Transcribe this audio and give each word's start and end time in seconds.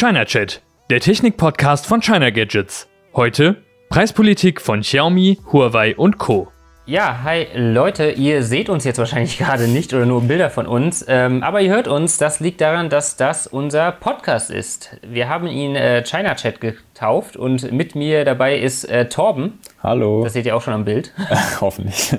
China 0.00 0.24
Chat, 0.24 0.62
der 0.88 0.98
Technik-Podcast 1.00 1.86
von 1.86 2.00
China 2.00 2.30
Gadgets. 2.30 2.88
Heute 3.14 3.62
Preispolitik 3.90 4.62
von 4.62 4.80
Xiaomi, 4.80 5.38
Huawei 5.52 5.94
und 5.94 6.16
Co. 6.16 6.48
Ja, 6.86 7.22
hi 7.22 7.48
Leute, 7.54 8.10
ihr 8.12 8.42
seht 8.42 8.70
uns 8.70 8.84
jetzt 8.84 8.96
wahrscheinlich 8.96 9.36
gerade 9.38 9.68
nicht 9.68 9.92
oder 9.92 10.06
nur 10.06 10.22
Bilder 10.22 10.48
von 10.48 10.66
uns, 10.66 11.04
ähm, 11.06 11.42
aber 11.42 11.60
ihr 11.60 11.70
hört 11.70 11.86
uns. 11.86 12.16
Das 12.16 12.40
liegt 12.40 12.62
daran, 12.62 12.88
dass 12.88 13.16
das 13.16 13.46
unser 13.46 13.92
Podcast 13.92 14.50
ist. 14.50 14.96
Wir 15.06 15.28
haben 15.28 15.46
ihn 15.46 15.76
äh, 15.76 16.02
China 16.02 16.34
Chat 16.34 16.62
getauft 17.00 17.34
und 17.38 17.72
mit 17.72 17.94
mir 17.94 18.26
dabei 18.26 18.58
ist 18.58 18.84
äh, 18.84 19.08
Torben. 19.08 19.58
Hallo. 19.82 20.22
Das 20.22 20.34
seht 20.34 20.44
ihr 20.44 20.54
auch 20.54 20.60
schon 20.60 20.74
am 20.74 20.84
Bild. 20.84 21.12
Hoffentlich. 21.62 22.14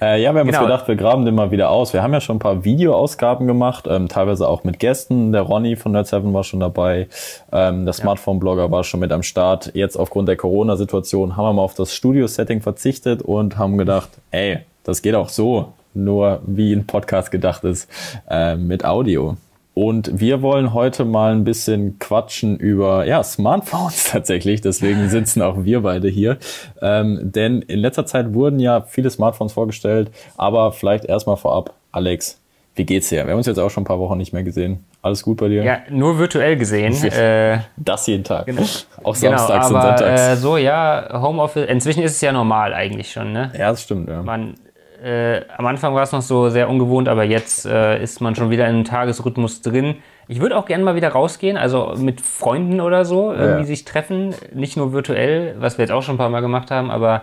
Äh, 0.00 0.20
ja, 0.20 0.32
wir 0.32 0.40
haben 0.40 0.48
genau. 0.48 0.58
uns 0.58 0.66
gedacht, 0.66 0.88
wir 0.88 0.96
graben 0.96 1.24
den 1.24 1.36
mal 1.36 1.52
wieder 1.52 1.70
aus. 1.70 1.92
Wir 1.92 2.02
haben 2.02 2.12
ja 2.12 2.20
schon 2.20 2.36
ein 2.36 2.40
paar 2.40 2.64
Videoausgaben 2.64 3.46
gemacht, 3.46 3.86
ähm, 3.88 4.08
teilweise 4.08 4.48
auch 4.48 4.64
mit 4.64 4.80
Gästen. 4.80 5.30
Der 5.30 5.42
Ronny 5.42 5.76
von 5.76 5.96
Nerd7 5.96 6.32
war 6.32 6.42
schon 6.42 6.58
dabei. 6.58 7.06
Ähm, 7.52 7.84
der 7.84 7.92
Smartphone-Blogger 7.92 8.70
war 8.72 8.82
schon 8.82 8.98
mit 8.98 9.12
am 9.12 9.22
Start. 9.22 9.70
Jetzt 9.74 9.96
aufgrund 9.96 10.28
der 10.28 10.36
Corona-Situation 10.36 11.36
haben 11.36 11.44
wir 11.44 11.52
mal 11.52 11.62
auf 11.62 11.74
das 11.74 11.94
Studio-Setting 11.94 12.62
verzichtet 12.62 13.22
und 13.22 13.56
haben 13.58 13.78
gedacht, 13.78 14.08
ey, 14.32 14.58
das 14.82 15.02
geht 15.02 15.14
auch 15.14 15.28
so, 15.28 15.72
nur 15.94 16.40
wie 16.44 16.72
ein 16.72 16.84
Podcast 16.84 17.30
gedacht 17.30 17.62
ist, 17.62 17.88
äh, 18.28 18.56
mit 18.56 18.84
Audio. 18.84 19.36
Und 19.78 20.18
wir 20.18 20.40
wollen 20.40 20.72
heute 20.72 21.04
mal 21.04 21.32
ein 21.32 21.44
bisschen 21.44 21.98
quatschen 21.98 22.56
über 22.56 23.04
ja, 23.04 23.22
Smartphones 23.22 24.04
tatsächlich. 24.10 24.62
Deswegen 24.62 25.10
sitzen 25.10 25.42
auch 25.42 25.64
wir 25.64 25.82
beide 25.82 26.08
hier. 26.08 26.38
Ähm, 26.80 27.20
denn 27.20 27.60
in 27.60 27.80
letzter 27.80 28.06
Zeit 28.06 28.32
wurden 28.32 28.58
ja 28.58 28.80
viele 28.80 29.10
Smartphones 29.10 29.52
vorgestellt. 29.52 30.10
Aber 30.38 30.72
vielleicht 30.72 31.04
erstmal 31.04 31.36
vorab, 31.36 31.74
Alex, 31.92 32.40
wie 32.74 32.86
geht's 32.86 33.10
dir? 33.10 33.26
Wir 33.26 33.32
haben 33.32 33.36
uns 33.36 33.46
jetzt 33.46 33.58
auch 33.58 33.68
schon 33.68 33.82
ein 33.82 33.86
paar 33.86 33.98
Wochen 33.98 34.16
nicht 34.16 34.32
mehr 34.32 34.44
gesehen. 34.44 34.82
Alles 35.02 35.22
gut 35.22 35.36
bei 35.36 35.48
dir? 35.48 35.62
Ja, 35.62 35.80
nur 35.90 36.18
virtuell 36.18 36.56
gesehen. 36.56 36.94
äh, 37.12 37.58
das 37.76 38.06
jeden 38.06 38.24
Tag. 38.24 38.46
Genau. 38.46 38.62
Auch 39.04 39.14
samstags 39.14 39.68
genau, 39.68 39.78
aber, 39.78 39.90
und 39.90 39.98
sonntags. 39.98 40.20
Äh, 40.22 40.36
so, 40.36 40.56
ja, 40.56 41.20
Homeoffice. 41.20 41.68
Inzwischen 41.68 42.02
ist 42.02 42.12
es 42.12 42.22
ja 42.22 42.32
normal 42.32 42.72
eigentlich 42.72 43.12
schon, 43.12 43.30
ne? 43.30 43.52
Ja, 43.52 43.72
das 43.72 43.82
stimmt, 43.82 44.08
ja. 44.08 44.22
Man 44.22 44.54
äh, 45.02 45.44
am 45.56 45.66
Anfang 45.66 45.94
war 45.94 46.02
es 46.02 46.12
noch 46.12 46.22
so 46.22 46.48
sehr 46.48 46.68
ungewohnt, 46.68 47.08
aber 47.08 47.24
jetzt 47.24 47.66
äh, 47.66 48.02
ist 48.02 48.20
man 48.20 48.34
schon 48.34 48.50
wieder 48.50 48.66
in 48.66 48.76
einem 48.76 48.84
Tagesrhythmus 48.84 49.62
drin. 49.62 49.96
Ich 50.28 50.40
würde 50.40 50.56
auch 50.56 50.66
gerne 50.66 50.84
mal 50.84 50.96
wieder 50.96 51.10
rausgehen, 51.10 51.56
also 51.56 51.94
mit 51.96 52.20
Freunden 52.20 52.80
oder 52.80 53.04
so, 53.04 53.32
irgendwie 53.32 53.60
ja. 53.60 53.64
sich 53.64 53.84
treffen, 53.84 54.34
nicht 54.52 54.76
nur 54.76 54.92
virtuell, 54.92 55.54
was 55.58 55.78
wir 55.78 55.84
jetzt 55.84 55.92
auch 55.92 56.02
schon 56.02 56.16
ein 56.16 56.18
paar 56.18 56.30
Mal 56.30 56.40
gemacht 56.40 56.70
haben, 56.70 56.90
aber 56.90 57.22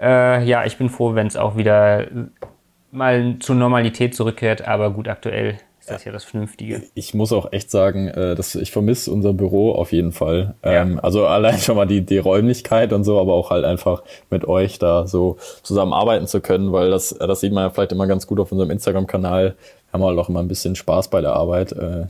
äh, 0.00 0.44
ja, 0.44 0.64
ich 0.64 0.76
bin 0.76 0.88
froh, 0.88 1.14
wenn 1.14 1.26
es 1.26 1.36
auch 1.36 1.56
wieder 1.56 2.06
mal 2.90 3.36
zur 3.40 3.56
Normalität 3.56 4.14
zurückkehrt, 4.14 4.66
aber 4.66 4.90
gut, 4.90 5.08
aktuell 5.08 5.58
ist 5.84 5.90
das 5.90 6.04
ja 6.04 6.12
das 6.12 6.24
Vernünftige. 6.24 6.82
Ich 6.94 7.12
muss 7.12 7.30
auch 7.30 7.52
echt 7.52 7.70
sagen, 7.70 8.08
äh, 8.08 8.34
dass 8.34 8.54
ich 8.54 8.72
vermisse 8.72 9.10
unser 9.10 9.34
Büro 9.34 9.72
auf 9.72 9.92
jeden 9.92 10.12
Fall. 10.12 10.54
Ja. 10.64 10.80
Ähm, 10.80 10.98
also 11.02 11.26
allein 11.26 11.58
schon 11.58 11.76
mal 11.76 11.86
die, 11.86 12.00
die 12.00 12.16
Räumlichkeit 12.16 12.94
und 12.94 13.04
so, 13.04 13.20
aber 13.20 13.34
auch 13.34 13.50
halt 13.50 13.66
einfach 13.66 14.02
mit 14.30 14.46
euch 14.46 14.78
da 14.78 15.06
so 15.06 15.36
zusammenarbeiten 15.62 16.26
zu 16.26 16.40
können, 16.40 16.72
weil 16.72 16.90
das, 16.90 17.10
das 17.18 17.40
sieht 17.40 17.52
man 17.52 17.64
ja 17.64 17.70
vielleicht 17.70 17.92
immer 17.92 18.06
ganz 18.06 18.26
gut 18.26 18.40
auf 18.40 18.50
unserem 18.50 18.70
Instagram-Kanal. 18.70 19.56
Haben 19.92 20.00
wir 20.02 20.06
halt 20.06 20.18
auch 20.18 20.30
immer 20.30 20.40
ein 20.40 20.48
bisschen 20.48 20.74
Spaß 20.74 21.08
bei 21.08 21.20
der 21.20 21.34
Arbeit. 21.34 21.72
Äh, 21.72 22.06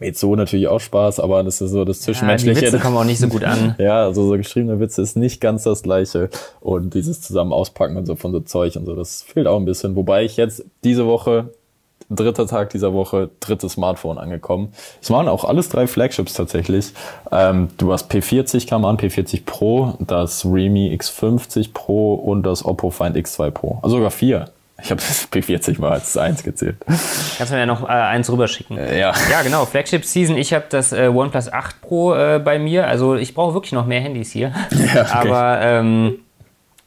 jetzt 0.00 0.18
so 0.18 0.34
natürlich 0.34 0.68
auch 0.68 0.80
Spaß, 0.80 1.20
aber 1.20 1.42
das 1.42 1.60
ist 1.60 1.70
so 1.70 1.84
das 1.84 2.00
Zwischenmenschliche. 2.00 2.54
Ja, 2.54 2.60
die 2.60 2.72
Witze 2.72 2.82
kommen 2.82 2.96
auch 2.96 3.04
nicht 3.04 3.20
so 3.20 3.28
gut 3.28 3.44
an. 3.44 3.74
ja, 3.78 4.04
also 4.04 4.26
so 4.26 4.38
geschriebene 4.38 4.80
Witze 4.80 5.02
ist 5.02 5.18
nicht 5.18 5.40
ganz 5.42 5.64
das 5.64 5.82
Gleiche. 5.82 6.30
Und 6.60 6.94
dieses 6.94 7.20
zusammen 7.20 7.52
auspacken 7.52 7.98
und 7.98 8.06
so 8.06 8.16
von 8.16 8.32
so 8.32 8.40
Zeug 8.40 8.74
und 8.76 8.86
so, 8.86 8.96
das 8.96 9.20
fehlt 9.20 9.46
auch 9.46 9.58
ein 9.58 9.66
bisschen. 9.66 9.96
Wobei 9.96 10.24
ich 10.24 10.38
jetzt 10.38 10.64
diese 10.82 11.06
Woche 11.06 11.50
dritter 12.14 12.46
Tag 12.46 12.70
dieser 12.70 12.92
Woche, 12.92 13.30
drittes 13.40 13.72
Smartphone 13.72 14.18
angekommen. 14.18 14.72
Es 15.00 15.10
waren 15.10 15.28
auch 15.28 15.44
alles 15.44 15.68
drei 15.68 15.86
Flagships 15.86 16.34
tatsächlich. 16.34 16.92
Ähm, 17.30 17.68
du 17.78 17.92
hast 17.92 18.10
P40 18.10 18.68
kam 18.68 18.84
an, 18.84 18.96
P40 18.96 19.44
Pro, 19.44 19.94
das 20.00 20.44
Realme 20.44 20.94
X50 20.94 21.72
Pro 21.72 22.14
und 22.14 22.44
das 22.44 22.64
Oppo 22.64 22.90
Find 22.90 23.16
X2 23.16 23.50
Pro. 23.50 23.78
Also 23.82 23.96
sogar 23.96 24.10
vier. 24.10 24.46
Ich 24.82 24.90
habe 24.90 25.00
das 25.00 25.28
P40 25.30 25.80
mal 25.80 25.92
als 25.92 26.16
eins 26.16 26.42
gezählt. 26.42 26.76
Kannst 26.86 27.52
du 27.52 27.54
mir 27.54 27.60
ja 27.60 27.66
noch 27.66 27.84
äh, 27.84 27.92
eins 27.92 28.30
rüberschicken. 28.30 28.76
Äh, 28.76 28.98
ja. 28.98 29.12
Ja, 29.30 29.42
genau. 29.42 29.64
Flagship 29.64 30.04
Season. 30.04 30.36
Ich 30.36 30.52
habe 30.52 30.64
das 30.68 30.92
äh, 30.92 31.06
OnePlus 31.06 31.52
8 31.52 31.80
Pro 31.80 32.14
äh, 32.14 32.40
bei 32.44 32.58
mir. 32.58 32.88
Also 32.88 33.14
ich 33.14 33.34
brauche 33.34 33.54
wirklich 33.54 33.72
noch 33.72 33.86
mehr 33.86 34.00
Handys 34.00 34.32
hier. 34.32 34.52
Ja, 34.72 35.02
okay. 35.02 35.28
Aber 35.28 35.60
ähm, 35.62 36.18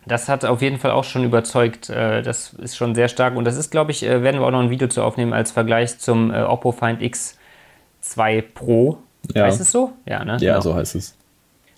das 0.05 0.29
hat 0.29 0.45
auf 0.45 0.61
jeden 0.61 0.77
Fall 0.77 0.91
auch 0.91 1.03
schon 1.03 1.23
überzeugt. 1.23 1.89
Äh, 1.89 2.21
das 2.21 2.53
ist 2.53 2.77
schon 2.77 2.95
sehr 2.95 3.07
stark. 3.07 3.35
Und 3.35 3.45
das 3.45 3.57
ist, 3.57 3.71
glaube 3.71 3.91
ich, 3.91 4.03
äh, 4.03 4.21
werden 4.23 4.39
wir 4.39 4.47
auch 4.47 4.51
noch 4.51 4.61
ein 4.61 4.69
Video 4.69 4.87
zu 4.87 5.03
aufnehmen 5.03 5.33
als 5.33 5.51
Vergleich 5.51 5.99
zum 5.99 6.31
äh, 6.31 6.41
Oppo 6.41 6.71
Find 6.71 7.01
X2 7.01 8.43
Pro. 8.53 8.99
Ja. 9.33 9.45
Heißt 9.45 9.61
es 9.61 9.71
so? 9.71 9.93
Ja, 10.05 10.23
ne? 10.23 10.37
Ja, 10.39 10.53
genau. 10.53 10.61
so 10.61 10.75
heißt 10.75 10.95
es. 10.95 11.15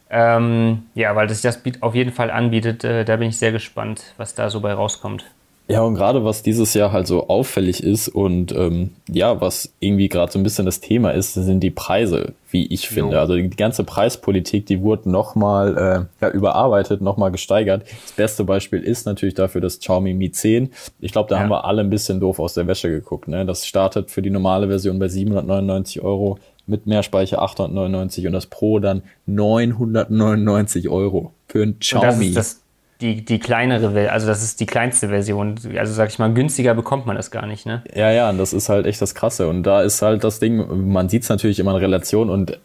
Ähm, 0.09 0.83
ja, 0.95 1.15
weil 1.15 1.29
sich 1.29 1.41
das 1.41 1.61
auf 1.81 1.95
jeden 1.95 2.11
Fall 2.13 2.31
anbietet. 2.31 2.83
da 2.83 3.15
bin 3.17 3.29
ich 3.29 3.37
sehr 3.37 3.51
gespannt, 3.51 4.13
was 4.15 4.35
da 4.35 4.49
so 4.49 4.61
bei 4.61 4.73
rauskommt. 4.73 5.25
Ja, 5.69 5.81
und 5.81 5.95
gerade 5.95 6.23
was 6.23 6.43
dieses 6.43 6.73
Jahr 6.73 6.93
halt 6.93 7.07
so 7.07 7.27
auffällig 7.27 7.83
ist 7.83 8.07
und 8.07 8.53
ähm, 8.53 8.91
ja, 9.09 9.41
was 9.41 9.73
irgendwie 9.81 10.07
gerade 10.07 10.31
so 10.31 10.39
ein 10.39 10.43
bisschen 10.43 10.65
das 10.65 10.79
Thema 10.79 11.11
ist, 11.11 11.33
sind 11.33 11.59
die 11.59 11.71
Preise, 11.71 12.33
wie 12.51 12.65
ich 12.67 12.87
finde. 12.87 13.15
Jo. 13.15 13.19
Also 13.19 13.35
die 13.35 13.49
ganze 13.49 13.83
Preispolitik, 13.83 14.65
die 14.65 14.81
wurde 14.81 15.09
nochmal 15.09 16.07
äh, 16.21 16.25
ja, 16.25 16.31
überarbeitet, 16.31 17.01
nochmal 17.01 17.31
gesteigert. 17.31 17.83
Das 18.05 18.13
beste 18.13 18.45
Beispiel 18.45 18.81
ist 18.81 19.05
natürlich 19.05 19.35
dafür 19.35 19.59
das 19.59 19.79
Xiaomi 19.79 20.13
Mi 20.13 20.31
10. 20.31 20.71
Ich 21.01 21.11
glaube, 21.11 21.29
da 21.29 21.35
ja. 21.35 21.41
haben 21.41 21.49
wir 21.49 21.65
alle 21.65 21.81
ein 21.81 21.89
bisschen 21.89 22.21
doof 22.21 22.39
aus 22.39 22.53
der 22.53 22.65
Wäsche 22.67 22.89
geguckt. 22.89 23.27
Ne? 23.27 23.45
Das 23.45 23.67
startet 23.67 24.09
für 24.09 24.21
die 24.21 24.29
normale 24.29 24.67
Version 24.67 24.99
bei 24.99 25.09
799 25.09 26.01
Euro, 26.01 26.39
mit 26.67 26.85
Mehrspeicher 26.85 27.41
899 27.41 28.27
und 28.27 28.33
das 28.33 28.45
Pro 28.45 28.79
dann 28.79 29.01
999 29.25 30.89
Euro 30.89 31.33
für 31.47 31.63
ein 31.63 31.79
Xiaomi. 31.79 32.33
Das 32.33 32.47
ist 32.47 32.57
das 32.57 32.66
die, 33.01 33.23
die 33.23 33.39
kleinere, 33.39 34.11
also 34.11 34.27
das 34.27 34.43
ist 34.43 34.59
die 34.59 34.65
kleinste 34.65 35.09
Version. 35.09 35.55
Also 35.77 35.93
sag 35.93 36.09
ich 36.09 36.19
mal, 36.19 36.33
günstiger 36.33 36.73
bekommt 36.73 37.05
man 37.05 37.15
das 37.15 37.31
gar 37.31 37.45
nicht, 37.45 37.65
ne? 37.65 37.83
Ja, 37.93 38.11
ja, 38.11 38.29
und 38.29 38.37
das 38.37 38.53
ist 38.53 38.69
halt 38.69 38.85
echt 38.85 39.01
das 39.01 39.13
Krasse. 39.13 39.47
Und 39.47 39.63
da 39.63 39.81
ist 39.81 40.01
halt 40.01 40.23
das 40.23 40.39
Ding, 40.39 40.91
man 40.91 41.09
sieht 41.09 41.23
es 41.23 41.29
natürlich 41.29 41.59
immer 41.59 41.71
in 41.71 41.77
Relation 41.77 42.29
und 42.29 42.59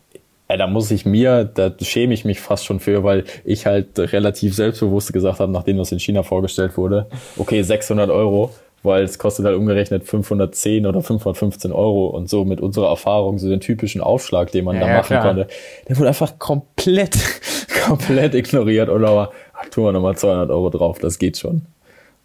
ey, 0.49 0.59
da 0.59 0.67
muss 0.67 0.91
ich 0.91 1.07
mir, 1.07 1.45
da 1.45 1.73
schäme 1.81 2.15
ich 2.15 2.25
mich 2.25 2.41
fast 2.41 2.65
schon 2.65 2.81
für, 2.81 3.05
weil 3.05 3.25
ich 3.45 3.67
halt 3.67 3.99
relativ 3.99 4.55
selbstbewusst 4.55 5.13
gesagt 5.13 5.41
habe, 5.41 5.53
nachdem 5.53 5.79
das 5.79 5.93
in 5.93 5.99
China 5.99 6.23
vorgestellt 6.23 6.77
wurde, 6.77 7.07
okay, 7.39 7.63
600 7.63 8.11
Euro, 8.11 8.51
weil 8.83 9.05
es 9.05 9.19
kostet 9.19 9.47
halt 9.47 9.57
umgerechnet 9.57 10.05
510 10.05 10.87
oder 10.87 11.01
515 11.03 11.73
Euro 11.73 12.09
und 12.09 12.29
so 12.29 12.45
mit 12.45 12.61
unserer 12.61 12.89
Erfahrung, 12.89 13.39
so 13.39 13.49
den 13.49 13.61
typischen 13.61 14.01
Aufschlag, 14.01 14.51
den 14.53 14.65
man 14.65 14.77
ja, 14.77 14.87
da 14.87 14.93
machen 14.95 15.07
klar. 15.07 15.23
konnte, 15.23 15.47
der 15.89 15.99
wurde 15.99 16.09
einfach 16.09 16.39
komplett, 16.39 17.17
komplett 17.87 18.35
ignoriert 18.35 18.89
oder 18.89 19.31
tun 19.71 19.85
wir 19.85 19.93
nochmal 19.93 20.17
200 20.17 20.51
Euro 20.51 20.71
drauf, 20.71 20.99
das 20.99 21.19
geht 21.19 21.39
schon. 21.39 21.63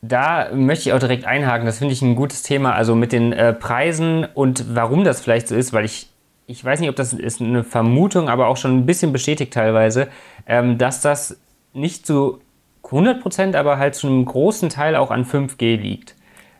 Da 0.01 0.49
möchte 0.53 0.89
ich 0.89 0.93
auch 0.93 0.99
direkt 0.99 1.25
einhaken, 1.25 1.65
das 1.65 1.79
finde 1.79 1.93
ich 1.93 2.01
ein 2.01 2.15
gutes 2.15 2.43
Thema, 2.43 2.73
also 2.73 2.95
mit 2.95 3.11
den 3.11 3.33
äh, 3.33 3.53
Preisen 3.53 4.25
und 4.33 4.75
warum 4.75 5.03
das 5.03 5.21
vielleicht 5.21 5.47
so 5.47 5.55
ist, 5.55 5.73
weil 5.73 5.85
ich, 5.85 6.09
ich 6.45 6.63
weiß 6.63 6.79
nicht, 6.79 6.89
ob 6.89 6.95
das 6.95 7.13
ist 7.13 7.41
eine 7.41 7.63
Vermutung, 7.63 8.29
aber 8.29 8.47
auch 8.47 8.57
schon 8.57 8.77
ein 8.77 8.85
bisschen 8.85 9.11
bestätigt 9.11 9.53
teilweise, 9.53 10.07
ähm, 10.45 10.77
dass 10.77 11.01
das 11.01 11.39
nicht 11.73 12.05
zu 12.05 12.39
100 12.85 13.21
Prozent, 13.21 13.55
aber 13.55 13.77
halt 13.79 13.95
zu 13.95 14.07
einem 14.07 14.23
großen 14.23 14.69
Teil 14.69 14.95
auch 14.95 15.11
an 15.11 15.25
5G 15.25 15.77
liegt. 15.77 16.15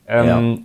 Ähm, 0.07 0.27
ja 0.27 0.57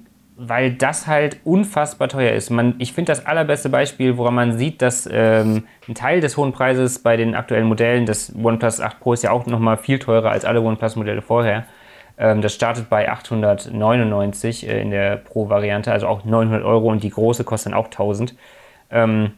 weil 0.48 0.72
das 0.72 1.06
halt 1.06 1.38
unfassbar 1.44 2.08
teuer 2.08 2.32
ist. 2.32 2.50
Man, 2.50 2.74
ich 2.78 2.92
finde 2.92 3.12
das 3.12 3.24
allerbeste 3.24 3.68
Beispiel, 3.68 4.16
woran 4.16 4.34
man 4.34 4.58
sieht, 4.58 4.82
dass 4.82 5.08
ähm, 5.10 5.64
ein 5.88 5.94
Teil 5.94 6.20
des 6.20 6.36
hohen 6.36 6.52
Preises 6.52 6.98
bei 6.98 7.16
den 7.16 7.36
aktuellen 7.36 7.66
Modellen, 7.66 8.06
das 8.06 8.32
OnePlus 8.34 8.80
8 8.80 8.98
Pro 8.98 9.12
ist 9.12 9.22
ja 9.22 9.30
auch 9.30 9.46
nochmal 9.46 9.76
viel 9.76 10.00
teurer 10.00 10.30
als 10.30 10.44
alle 10.44 10.60
OnePlus-Modelle 10.60 11.22
vorher. 11.22 11.64
Ähm, 12.18 12.42
das 12.42 12.54
startet 12.54 12.90
bei 12.90 13.08
899 13.08 14.68
äh, 14.68 14.82
in 14.82 14.90
der 14.90 15.16
Pro-Variante, 15.16 15.92
also 15.92 16.08
auch 16.08 16.24
900 16.24 16.64
Euro 16.64 16.88
und 16.90 17.04
die 17.04 17.10
große 17.10 17.44
kostet 17.44 17.72
dann 17.72 17.78
auch 17.78 17.86
1000. 17.86 18.34
Ähm, 18.90 19.32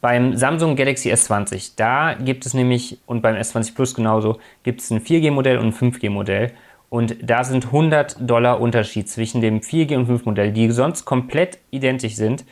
beim 0.00 0.36
Samsung 0.36 0.76
Galaxy 0.76 1.12
S20, 1.12 1.72
da 1.76 2.14
gibt 2.14 2.46
es 2.46 2.54
nämlich, 2.54 2.98
und 3.06 3.22
beim 3.22 3.34
S20 3.34 3.74
Plus 3.74 3.94
genauso, 3.94 4.38
gibt 4.62 4.80
es 4.80 4.90
ein 4.90 5.00
4G-Modell 5.00 5.58
und 5.58 5.66
ein 5.66 5.72
5G-Modell. 5.72 6.52
Und 6.90 7.16
da 7.22 7.44
sind 7.44 7.66
100 7.66 8.16
Dollar 8.20 8.60
Unterschied 8.60 9.08
zwischen 9.08 9.40
dem 9.40 9.60
4G 9.60 9.96
und 9.96 10.06
5 10.06 10.24
Modell, 10.26 10.52
die 10.52 10.70
sonst 10.70 11.04
komplett 11.04 11.58
identisch 11.70 12.16
sind. 12.16 12.44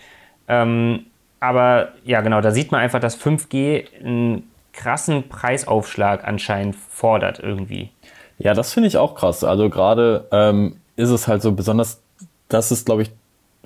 Ähm, 0.47 1.07
aber 1.41 1.89
ja, 2.05 2.21
genau, 2.21 2.41
da 2.41 2.53
sieht 2.53 2.73
man 2.73 2.81
einfach, 2.81 3.01
dass 3.01 3.21
5G 3.21 3.85
einen 4.03 4.49
krassen 4.73 5.29
Preisaufschlag 5.29 6.27
anscheinend 6.27 6.77
fordert 6.77 7.41
irgendwie. 7.41 7.91
Ja, 8.39 8.55
das 8.55 8.73
finde 8.73 8.87
ich 8.87 8.97
auch 8.97 9.17
krass. 9.17 9.43
Also 9.43 9.69
gerade 9.69 10.27
ähm, 10.31 10.77
ist 10.95 11.11
es 11.11 11.27
halt 11.27 11.43
so 11.43 11.53
besonders, 11.53 12.01
das 12.49 12.71
ist, 12.71 12.87
glaube 12.87 13.03
ich, 13.03 13.11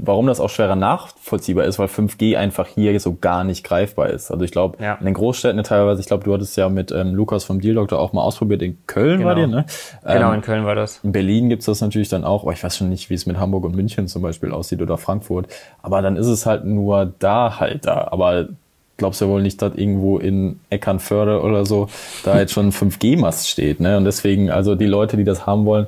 warum 0.05 0.27
das 0.27 0.41
auch 0.41 0.51
schwerer 0.51 0.75
nachvollziehbar 0.75 1.65
ist, 1.65 1.79
weil 1.79 1.87
5G 1.87 2.37
einfach 2.37 2.67
hier 2.67 2.99
so 2.99 3.17
gar 3.21 3.45
nicht 3.45 3.65
greifbar 3.65 4.11
ist. 4.11 4.31
Also 4.31 4.45
ich 4.45 4.51
glaube, 4.51 4.83
ja. 4.83 4.95
in 4.95 5.05
den 5.05 5.15
Großstädten 5.15 5.63
teilweise, 5.63 6.01
ich 6.01 6.07
glaube, 6.07 6.25
du 6.25 6.35
hattest 6.35 6.57
ja 6.57 6.69
mit 6.69 6.91
ähm, 6.91 7.15
Lukas 7.15 7.45
vom 7.45 7.61
Deal 7.61 7.77
Doctor 7.77 8.01
auch 8.01 8.13
mal 8.13 8.23
ausprobiert, 8.23 8.63
in 8.63 8.77
Köln 8.87 9.19
genau. 9.19 9.29
war 9.29 9.35
dir, 9.37 9.47
ne? 9.47 9.65
Genau, 10.05 10.31
ähm, 10.31 10.35
in 10.35 10.41
Köln 10.43 10.65
war 10.65 10.75
das. 10.75 11.01
In 11.05 11.13
Berlin 11.13 11.49
gibt's 11.49 11.67
das 11.67 11.81
natürlich 11.81 12.09
dann 12.09 12.25
auch, 12.25 12.43
aber 12.43 12.53
ich 12.53 12.63
weiß 12.63 12.77
schon 12.77 12.89
nicht, 12.89 13.11
wie 13.11 13.15
es 13.15 13.27
mit 13.27 13.39
Hamburg 13.39 13.65
und 13.65 13.77
München 13.77 14.09
zum 14.09 14.23
Beispiel 14.23 14.51
aussieht 14.51 14.83
oder 14.83 14.99
Frankfurt. 14.99 15.47
Aber 15.83 16.03
dann 16.03 16.17
ist 16.17 16.27
es 16.27 16.47
halt 16.47 16.65
nur 16.65 17.13
da 17.21 17.61
halt 17.61 17.87
da. 17.87 18.09
Aber 18.11 18.49
glaubst 18.97 19.21
ja 19.21 19.29
wohl 19.29 19.43
nicht, 19.43 19.63
dass 19.63 19.75
irgendwo 19.75 20.19
in 20.19 20.61
Eckernförde 20.71 21.41
oder 21.43 21.65
so 21.65 21.89
da 22.25 22.39
jetzt 22.39 22.53
schon 22.53 22.69
ein 22.69 22.73
5G-Mast 22.73 23.49
steht. 23.49 23.81
Ne? 23.81 23.97
Und 23.97 24.05
deswegen, 24.05 24.51
also 24.51 24.75
die 24.75 24.87
Leute, 24.87 25.17
die 25.17 25.25
das 25.25 25.47
haben 25.47 25.65
wollen, 25.65 25.87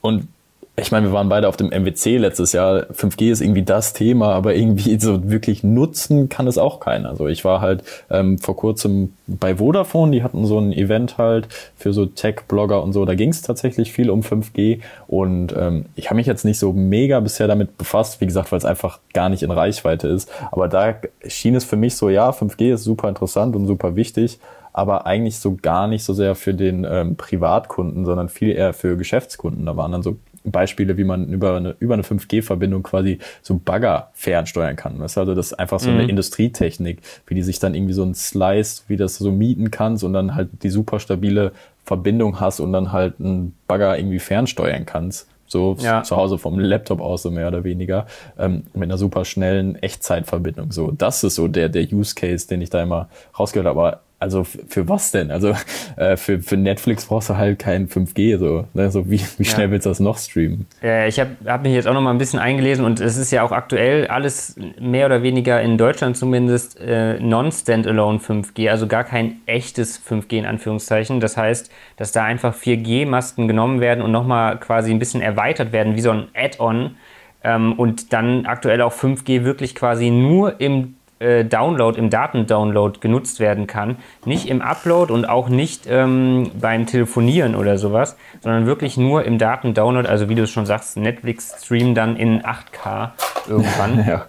und 0.00 0.28
ich 0.76 0.92
meine, 0.92 1.06
wir 1.06 1.12
waren 1.12 1.28
beide 1.28 1.48
auf 1.48 1.56
dem 1.56 1.68
MWC 1.68 2.16
letztes 2.16 2.52
Jahr. 2.52 2.86
5G 2.92 3.30
ist 3.30 3.40
irgendwie 3.40 3.62
das 3.62 3.92
Thema, 3.92 4.32
aber 4.32 4.54
irgendwie 4.54 4.98
so 5.00 5.30
wirklich 5.30 5.62
nutzen 5.62 6.28
kann 6.28 6.46
es 6.46 6.58
auch 6.58 6.80
keiner. 6.80 7.10
Also 7.10 7.28
ich 7.28 7.44
war 7.44 7.60
halt 7.60 7.82
ähm, 8.10 8.38
vor 8.38 8.56
kurzem 8.56 9.12
bei 9.26 9.56
Vodafone, 9.56 10.12
die 10.12 10.22
hatten 10.22 10.46
so 10.46 10.58
ein 10.58 10.72
Event 10.72 11.18
halt 11.18 11.48
für 11.76 11.92
so 11.92 12.06
Tech-Blogger 12.06 12.82
und 12.82 12.92
so. 12.92 13.04
Da 13.04 13.14
ging 13.14 13.30
es 13.30 13.42
tatsächlich 13.42 13.92
viel 13.92 14.10
um 14.10 14.22
5G 14.22 14.80
und 15.06 15.54
ähm, 15.56 15.86
ich 15.96 16.06
habe 16.06 16.16
mich 16.16 16.26
jetzt 16.26 16.44
nicht 16.44 16.58
so 16.58 16.72
mega 16.72 17.20
bisher 17.20 17.46
damit 17.46 17.76
befasst, 17.76 18.20
wie 18.20 18.26
gesagt, 18.26 18.52
weil 18.52 18.58
es 18.58 18.64
einfach 18.64 19.00
gar 19.12 19.28
nicht 19.28 19.42
in 19.42 19.50
Reichweite 19.50 20.08
ist. 20.08 20.30
Aber 20.50 20.68
da 20.68 20.94
schien 21.26 21.54
es 21.54 21.64
für 21.64 21.76
mich 21.76 21.96
so, 21.96 22.08
ja, 22.08 22.30
5G 22.30 22.74
ist 22.74 22.84
super 22.84 23.08
interessant 23.08 23.54
und 23.54 23.66
super 23.66 23.96
wichtig 23.96 24.38
aber 24.72 25.06
eigentlich 25.06 25.38
so 25.38 25.56
gar 25.60 25.88
nicht 25.88 26.04
so 26.04 26.14
sehr 26.14 26.34
für 26.34 26.54
den 26.54 26.86
ähm, 26.88 27.16
Privatkunden, 27.16 28.04
sondern 28.04 28.28
viel 28.28 28.50
eher 28.50 28.72
für 28.72 28.96
Geschäftskunden. 28.96 29.66
Da 29.66 29.76
waren 29.76 29.92
dann 29.92 30.02
so 30.02 30.16
Beispiele, 30.44 30.96
wie 30.96 31.04
man 31.04 31.28
über 31.28 31.56
eine, 31.56 31.76
über 31.80 31.94
eine 31.94 32.02
5G-Verbindung 32.02 32.82
quasi 32.82 33.18
so 33.42 33.60
Bagger 33.62 34.10
fernsteuern 34.14 34.76
kann. 34.76 34.98
Das 34.98 35.12
ist 35.12 35.18
also 35.18 35.34
das 35.34 35.52
ist 35.52 35.58
einfach 35.58 35.80
so 35.80 35.90
mhm. 35.90 35.98
eine 35.98 36.08
Industrietechnik, 36.08 37.00
wie 37.26 37.34
die 37.34 37.42
sich 37.42 37.58
dann 37.58 37.74
irgendwie 37.74 37.92
so 37.92 38.04
ein 38.04 38.14
Slice, 38.14 38.84
wie 38.88 38.96
das 38.96 39.16
so 39.16 39.30
mieten 39.30 39.70
kannst 39.70 40.04
und 40.04 40.12
dann 40.12 40.34
halt 40.34 40.48
die 40.62 40.70
super 40.70 40.98
stabile 40.98 41.52
Verbindung 41.84 42.40
hast 42.40 42.60
und 42.60 42.72
dann 42.72 42.92
halt 42.92 43.14
einen 43.20 43.54
Bagger 43.66 43.98
irgendwie 43.98 44.18
fernsteuern 44.18 44.86
kannst. 44.86 45.26
So 45.46 45.76
ja. 45.80 46.04
zu 46.04 46.16
Hause 46.16 46.38
vom 46.38 46.60
Laptop 46.60 47.00
aus, 47.00 47.22
so 47.22 47.30
mehr 47.32 47.48
oder 47.48 47.64
weniger, 47.64 48.06
ähm, 48.38 48.62
mit 48.72 48.84
einer 48.84 48.98
super 48.98 49.24
schnellen 49.24 49.74
Echtzeitverbindung. 49.74 50.70
So, 50.70 50.92
das 50.92 51.24
ist 51.24 51.34
so 51.34 51.48
der, 51.48 51.68
der 51.68 51.92
Use 51.92 52.14
Case, 52.14 52.46
den 52.46 52.62
ich 52.62 52.70
da 52.70 52.80
immer 52.80 53.08
rausgehört 53.36 53.66
habe. 53.66 53.80
Aber 53.80 54.00
also 54.20 54.44
für 54.44 54.86
was 54.86 55.10
denn? 55.10 55.30
Also 55.30 55.54
äh, 55.96 56.16
für, 56.16 56.40
für 56.40 56.58
Netflix 56.58 57.06
brauchst 57.06 57.30
du 57.30 57.38
halt 57.38 57.58
kein 57.58 57.88
5G, 57.88 58.38
so. 58.38 58.66
Ne? 58.74 58.90
so 58.90 59.10
wie, 59.10 59.20
wie 59.38 59.44
schnell 59.46 59.66
ja. 59.66 59.70
willst 59.72 59.86
du 59.86 59.90
das 59.90 59.98
noch 59.98 60.18
streamen? 60.18 60.66
Ja, 60.82 61.06
ich 61.06 61.18
habe 61.18 61.30
hab 61.46 61.62
mich 61.62 61.72
jetzt 61.72 61.88
auch 61.88 61.94
noch 61.94 62.02
mal 62.02 62.10
ein 62.10 62.18
bisschen 62.18 62.38
eingelesen 62.38 62.84
und 62.84 63.00
es 63.00 63.16
ist 63.16 63.30
ja 63.30 63.42
auch 63.42 63.50
aktuell 63.50 64.06
alles 64.08 64.56
mehr 64.78 65.06
oder 65.06 65.22
weniger 65.22 65.62
in 65.62 65.78
Deutschland 65.78 66.18
zumindest 66.18 66.78
äh, 66.78 67.18
non-standalone 67.18 68.18
5G, 68.18 68.70
also 68.70 68.86
gar 68.86 69.04
kein 69.04 69.40
echtes 69.46 69.98
5G 69.98 70.38
in 70.38 70.46
Anführungszeichen. 70.46 71.20
Das 71.20 71.38
heißt, 71.38 71.70
dass 71.96 72.12
da 72.12 72.24
einfach 72.24 72.54
4G-Masten 72.54 73.48
genommen 73.48 73.80
werden 73.80 74.02
und 74.02 74.12
nochmal 74.12 74.60
quasi 74.60 74.90
ein 74.90 74.98
bisschen 74.98 75.22
erweitert 75.22 75.72
werden, 75.72 75.96
wie 75.96 76.02
so 76.02 76.10
ein 76.10 76.28
Add-on. 76.34 76.96
Ähm, 77.42 77.72
und 77.72 78.12
dann 78.12 78.44
aktuell 78.44 78.82
auch 78.82 78.92
5G 78.92 79.44
wirklich 79.44 79.74
quasi 79.74 80.10
nur 80.10 80.60
im 80.60 80.96
äh, 81.20 81.44
Download, 81.44 81.98
im 81.98 82.08
Datendownload 82.08 83.00
genutzt 83.00 83.40
werden 83.40 83.66
kann. 83.66 83.96
Nicht 84.24 84.48
im 84.48 84.62
Upload 84.62 85.12
und 85.12 85.28
auch 85.28 85.50
nicht 85.50 85.86
ähm, 85.86 86.50
beim 86.58 86.86
Telefonieren 86.86 87.54
oder 87.54 87.76
sowas, 87.76 88.16
sondern 88.40 88.66
wirklich 88.66 88.96
nur 88.96 89.24
im 89.24 89.36
Datendownload. 89.36 90.08
Also 90.08 90.28
wie 90.30 90.34
du 90.34 90.44
es 90.44 90.50
schon 90.50 90.66
sagst, 90.66 90.96
Netflix 90.96 91.54
streamen 91.62 91.94
dann 91.94 92.16
in 92.16 92.42
8K 92.42 93.10
irgendwann. 93.48 94.04
ja. 94.08 94.26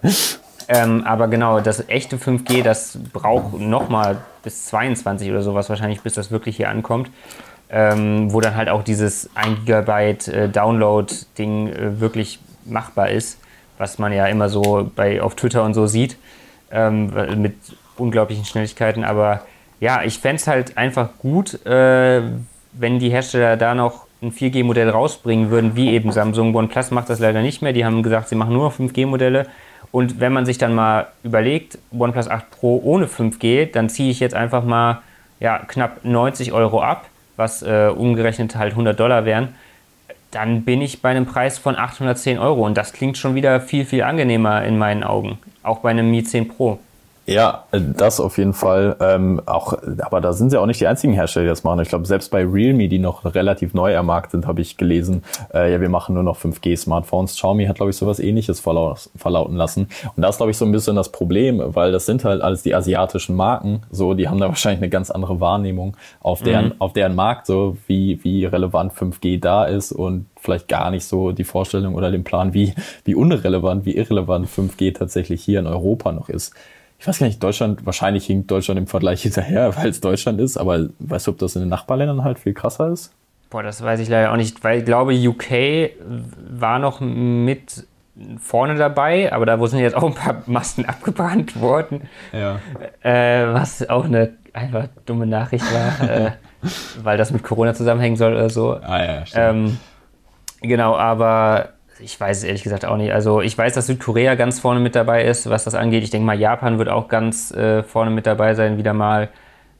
Ähm, 0.68 1.04
aber 1.06 1.28
genau, 1.28 1.60
das 1.60 1.88
echte 1.88 2.18
5G, 2.18 2.62
das 2.62 2.98
braucht 3.12 3.58
nochmal 3.58 4.18
bis 4.42 4.66
22 4.66 5.30
oder 5.30 5.42
sowas 5.42 5.70
wahrscheinlich, 5.70 6.02
bis 6.02 6.12
das 6.12 6.30
wirklich 6.30 6.56
hier 6.56 6.68
ankommt. 6.68 7.10
Ähm, 7.70 8.30
wo 8.34 8.42
dann 8.42 8.54
halt 8.54 8.68
auch 8.68 8.82
dieses 8.82 9.30
1 9.34 9.64
GB 9.64 10.10
äh, 10.30 10.48
Download-Ding 10.50 11.68
äh, 11.68 12.00
wirklich 12.00 12.38
machbar 12.66 13.08
ist, 13.08 13.40
was 13.78 13.98
man 13.98 14.12
ja 14.12 14.26
immer 14.26 14.50
so 14.50 14.90
bei, 14.94 15.22
auf 15.22 15.36
Twitter 15.36 15.64
und 15.64 15.72
so 15.72 15.86
sieht 15.86 16.18
ähm, 16.72 17.12
mit 17.40 17.54
unglaublichen 17.96 18.44
Schnelligkeiten. 18.44 19.04
Aber 19.04 19.42
ja, 19.80 20.02
ich 20.02 20.18
fände 20.18 20.36
es 20.36 20.46
halt 20.46 20.76
einfach 20.78 21.10
gut, 21.18 21.64
äh, 21.66 22.22
wenn 22.72 22.98
die 22.98 23.10
Hersteller 23.10 23.56
da 23.56 23.74
noch 23.74 24.06
ein 24.22 24.32
4G-Modell 24.32 24.88
rausbringen 24.88 25.50
würden, 25.50 25.74
wie 25.76 25.90
eben 25.90 26.12
Samsung. 26.12 26.54
OnePlus 26.54 26.92
macht 26.92 27.10
das 27.10 27.18
leider 27.18 27.42
nicht 27.42 27.60
mehr. 27.60 27.72
Die 27.72 27.84
haben 27.84 28.02
gesagt, 28.02 28.28
sie 28.28 28.36
machen 28.36 28.54
nur 28.54 28.64
noch 28.64 28.78
5G-Modelle. 28.78 29.46
Und 29.90 30.20
wenn 30.20 30.32
man 30.32 30.46
sich 30.46 30.58
dann 30.58 30.74
mal 30.74 31.08
überlegt, 31.22 31.78
OnePlus 31.92 32.28
8 32.28 32.50
Pro 32.50 32.80
ohne 32.82 33.06
5G, 33.06 33.70
dann 33.72 33.88
ziehe 33.88 34.10
ich 34.10 34.20
jetzt 34.20 34.34
einfach 34.34 34.64
mal 34.64 35.02
ja, 35.40 35.58
knapp 35.58 36.04
90 36.04 36.52
Euro 36.52 36.80
ab, 36.82 37.06
was 37.36 37.62
äh, 37.62 37.90
umgerechnet 37.94 38.56
halt 38.56 38.72
100 38.72 38.98
Dollar 38.98 39.24
wären. 39.24 39.54
Dann 40.32 40.62
bin 40.62 40.80
ich 40.80 41.02
bei 41.02 41.10
einem 41.10 41.26
Preis 41.26 41.58
von 41.58 41.76
810 41.76 42.38
Euro. 42.38 42.66
Und 42.66 42.76
das 42.76 42.92
klingt 42.92 43.18
schon 43.18 43.36
wieder 43.36 43.60
viel, 43.60 43.84
viel 43.84 44.02
angenehmer 44.02 44.64
in 44.64 44.78
meinen 44.78 45.04
Augen. 45.04 45.38
Auch 45.62 45.78
bei 45.78 45.90
einem 45.90 46.10
Mi 46.10 46.24
10 46.24 46.48
Pro. 46.48 46.80
Ja, 47.24 47.66
das 47.70 48.18
auf 48.18 48.36
jeden 48.36 48.52
Fall. 48.52 48.96
Ähm, 49.00 49.40
auch, 49.46 49.74
aber 50.00 50.20
da 50.20 50.32
sind 50.32 50.50
sie 50.50 50.58
auch 50.58 50.66
nicht 50.66 50.80
die 50.80 50.88
einzigen 50.88 51.12
Hersteller, 51.12 51.44
die 51.44 51.50
das 51.50 51.62
machen. 51.62 51.80
Ich 51.80 51.88
glaube, 51.88 52.04
selbst 52.04 52.30
bei 52.30 52.44
Realme, 52.44 52.88
die 52.88 52.98
noch 52.98 53.24
relativ 53.24 53.74
neu 53.74 53.96
am 53.96 54.06
Markt 54.06 54.32
sind, 54.32 54.46
habe 54.46 54.60
ich 54.60 54.76
gelesen, 54.76 55.22
äh, 55.54 55.72
ja, 55.72 55.80
wir 55.80 55.88
machen 55.88 56.14
nur 56.14 56.24
noch 56.24 56.36
5G-Smartphones. 56.38 57.36
Xiaomi 57.36 57.66
hat, 57.66 57.76
glaube 57.76 57.90
ich, 57.90 57.96
sowas 57.96 58.18
ähnliches 58.18 58.58
verlaut, 58.58 59.08
verlauten 59.14 59.54
lassen. 59.54 59.88
Und 60.16 60.22
das 60.22 60.30
ist, 60.34 60.36
glaube 60.38 60.50
ich, 60.50 60.56
so 60.56 60.64
ein 60.64 60.72
bisschen 60.72 60.96
das 60.96 61.12
Problem, 61.12 61.62
weil 61.64 61.92
das 61.92 62.06
sind 62.06 62.24
halt 62.24 62.42
alles 62.42 62.62
die 62.62 62.74
asiatischen 62.74 63.36
Marken. 63.36 63.82
So, 63.90 64.14
die 64.14 64.28
haben 64.28 64.40
da 64.40 64.48
wahrscheinlich 64.52 64.80
eine 64.80 64.90
ganz 64.90 65.10
andere 65.12 65.38
Wahrnehmung 65.38 65.96
auf 66.20 66.42
deren, 66.42 66.66
mhm. 66.66 66.74
auf 66.80 66.92
deren 66.92 67.14
Markt, 67.14 67.46
so 67.46 67.76
wie, 67.86 68.22
wie 68.24 68.46
relevant 68.46 68.94
5G 68.94 69.40
da 69.40 69.64
ist 69.64 69.92
und 69.92 70.26
vielleicht 70.36 70.66
gar 70.66 70.90
nicht 70.90 71.04
so 71.04 71.30
die 71.30 71.44
Vorstellung 71.44 71.94
oder 71.94 72.10
den 72.10 72.24
Plan, 72.24 72.52
wie, 72.52 72.74
wie 73.04 73.14
unrelevant, 73.14 73.86
wie 73.86 73.96
irrelevant 73.96 74.48
5G 74.48 74.92
tatsächlich 74.92 75.44
hier 75.44 75.60
in 75.60 75.68
Europa 75.68 76.10
noch 76.10 76.28
ist 76.28 76.52
ich 77.02 77.08
weiß 77.08 77.18
gar 77.18 77.26
nicht, 77.26 77.42
Deutschland, 77.42 77.84
wahrscheinlich 77.84 78.26
hinkt 78.26 78.48
Deutschland 78.48 78.78
im 78.78 78.86
Vergleich 78.86 79.22
hinterher, 79.22 79.76
weil 79.76 79.88
es 79.88 80.00
Deutschland 80.00 80.40
ist, 80.40 80.56
aber 80.56 80.86
weißt 81.00 81.26
du, 81.26 81.32
ob 81.32 81.38
das 81.38 81.56
in 81.56 81.62
den 81.62 81.68
Nachbarländern 81.68 82.22
halt 82.22 82.38
viel 82.38 82.54
krasser 82.54 82.92
ist? 82.92 83.12
Boah, 83.50 83.64
das 83.64 83.82
weiß 83.82 83.98
ich 83.98 84.08
leider 84.08 84.30
auch 84.30 84.36
nicht, 84.36 84.62
weil 84.62 84.78
ich 84.78 84.84
glaube, 84.84 85.12
UK 85.12 85.90
war 86.48 86.78
noch 86.78 87.00
mit 87.00 87.88
vorne 88.38 88.76
dabei, 88.76 89.32
aber 89.32 89.46
da 89.46 89.66
sind 89.66 89.80
jetzt 89.80 89.96
auch 89.96 90.04
ein 90.04 90.14
paar 90.14 90.44
Masten 90.46 90.84
abgebrannt 90.88 91.60
worden. 91.60 92.02
Ja. 92.32 92.60
Äh, 93.00 93.52
was 93.52 93.88
auch 93.88 94.04
eine 94.04 94.34
einfach 94.52 94.86
dumme 95.04 95.26
Nachricht 95.26 95.64
war, 95.74 96.08
äh, 96.08 96.30
weil 97.02 97.18
das 97.18 97.32
mit 97.32 97.42
Corona 97.42 97.74
zusammenhängen 97.74 98.16
soll 98.16 98.32
oder 98.32 98.48
so. 98.48 98.74
Ah 98.74 99.04
ja, 99.04 99.26
stimmt. 99.26 99.44
Ähm, 99.44 99.78
genau, 100.60 100.94
aber 100.94 101.70
ich 102.00 102.18
weiß 102.18 102.38
es 102.38 102.44
ehrlich 102.44 102.62
gesagt 102.62 102.84
auch 102.84 102.96
nicht. 102.96 103.12
Also 103.12 103.40
ich 103.40 103.56
weiß, 103.56 103.74
dass 103.74 103.86
Südkorea 103.86 104.34
ganz 104.34 104.60
vorne 104.60 104.80
mit 104.80 104.94
dabei 104.94 105.24
ist, 105.24 105.48
was 105.48 105.64
das 105.64 105.74
angeht. 105.74 106.02
Ich 106.02 106.10
denke 106.10 106.26
mal, 106.26 106.38
Japan 106.38 106.78
wird 106.78 106.88
auch 106.88 107.08
ganz 107.08 107.50
äh, 107.52 107.82
vorne 107.82 108.10
mit 108.10 108.26
dabei 108.26 108.54
sein, 108.54 108.78
wieder 108.78 108.92
mal. 108.92 109.28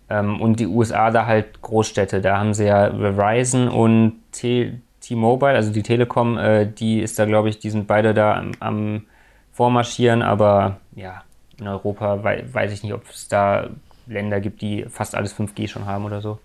Ähm, 0.08 0.40
und 0.40 0.60
die 0.60 0.66
USA 0.66 1.10
da 1.10 1.26
halt 1.26 1.62
Großstädte. 1.62 2.20
Da 2.20 2.38
haben 2.38 2.54
sie 2.54 2.66
ja 2.66 2.90
Verizon 2.90 3.68
und 3.68 4.20
T-Mobile, 4.32 5.54
also 5.54 5.72
die 5.72 5.82
Telekom, 5.82 6.38
äh, 6.38 6.66
die 6.66 7.00
ist 7.00 7.18
da, 7.18 7.24
glaube 7.24 7.48
ich, 7.48 7.58
die 7.58 7.70
sind 7.70 7.86
beide 7.86 8.14
da 8.14 8.34
am, 8.34 8.52
am 8.60 9.06
Vormarschieren. 9.52 10.22
Aber 10.22 10.78
ja, 10.94 11.22
in 11.58 11.68
Europa 11.68 12.22
wei 12.24 12.44
weiß 12.50 12.72
ich 12.72 12.82
nicht, 12.82 12.92
ob 12.92 13.08
es 13.08 13.28
da 13.28 13.68
Länder 14.06 14.40
gibt, 14.40 14.62
die 14.62 14.84
fast 14.88 15.14
alles 15.14 15.34
5G 15.38 15.68
schon 15.68 15.86
haben 15.86 16.04
oder 16.04 16.20
so. 16.20 16.38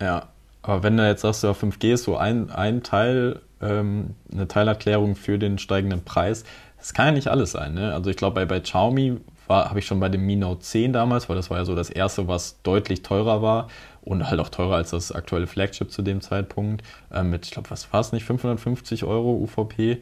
Ja, 0.00 0.28
aber 0.62 0.82
wenn 0.82 0.96
du 0.96 1.06
jetzt 1.06 1.22
sagst, 1.22 1.42
ja, 1.42 1.50
5G 1.50 1.92
ist 1.92 2.04
so 2.04 2.16
ein, 2.16 2.50
ein 2.50 2.82
Teil 2.82 3.40
ähm, 3.60 4.14
eine 4.32 4.48
Teilerklärung 4.48 5.16
für 5.16 5.38
den 5.38 5.58
steigenden 5.58 6.04
Preis. 6.04 6.44
Das 6.78 6.94
kann 6.94 7.06
ja 7.06 7.12
nicht 7.12 7.28
alles 7.28 7.52
sein. 7.52 7.74
Ne? 7.74 7.92
Also 7.92 8.10
ich 8.10 8.16
glaube, 8.16 8.34
bei, 8.34 8.46
bei 8.46 8.60
Xiaomi 8.60 9.18
habe 9.48 9.80
ich 9.80 9.86
schon 9.86 10.00
bei 10.00 10.08
dem 10.08 10.24
Mi 10.24 10.36
Note 10.36 10.60
10 10.60 10.92
damals, 10.92 11.28
weil 11.28 11.36
das 11.36 11.50
war 11.50 11.58
ja 11.58 11.64
so 11.64 11.74
das 11.74 11.90
erste, 11.90 12.28
was 12.28 12.62
deutlich 12.62 13.02
teurer 13.02 13.42
war 13.42 13.68
und 14.02 14.28
halt 14.30 14.40
auch 14.40 14.48
teurer 14.48 14.76
als 14.76 14.90
das 14.90 15.12
aktuelle 15.12 15.46
Flagship 15.46 15.90
zu 15.90 16.02
dem 16.02 16.20
Zeitpunkt. 16.20 16.84
Ähm, 17.12 17.30
mit, 17.30 17.46
ich 17.46 17.50
glaube, 17.50 17.70
was 17.70 17.92
war 17.92 18.00
es 18.00 18.12
nicht, 18.12 18.24
550 18.24 19.04
Euro 19.04 19.32
UVP. 19.32 19.98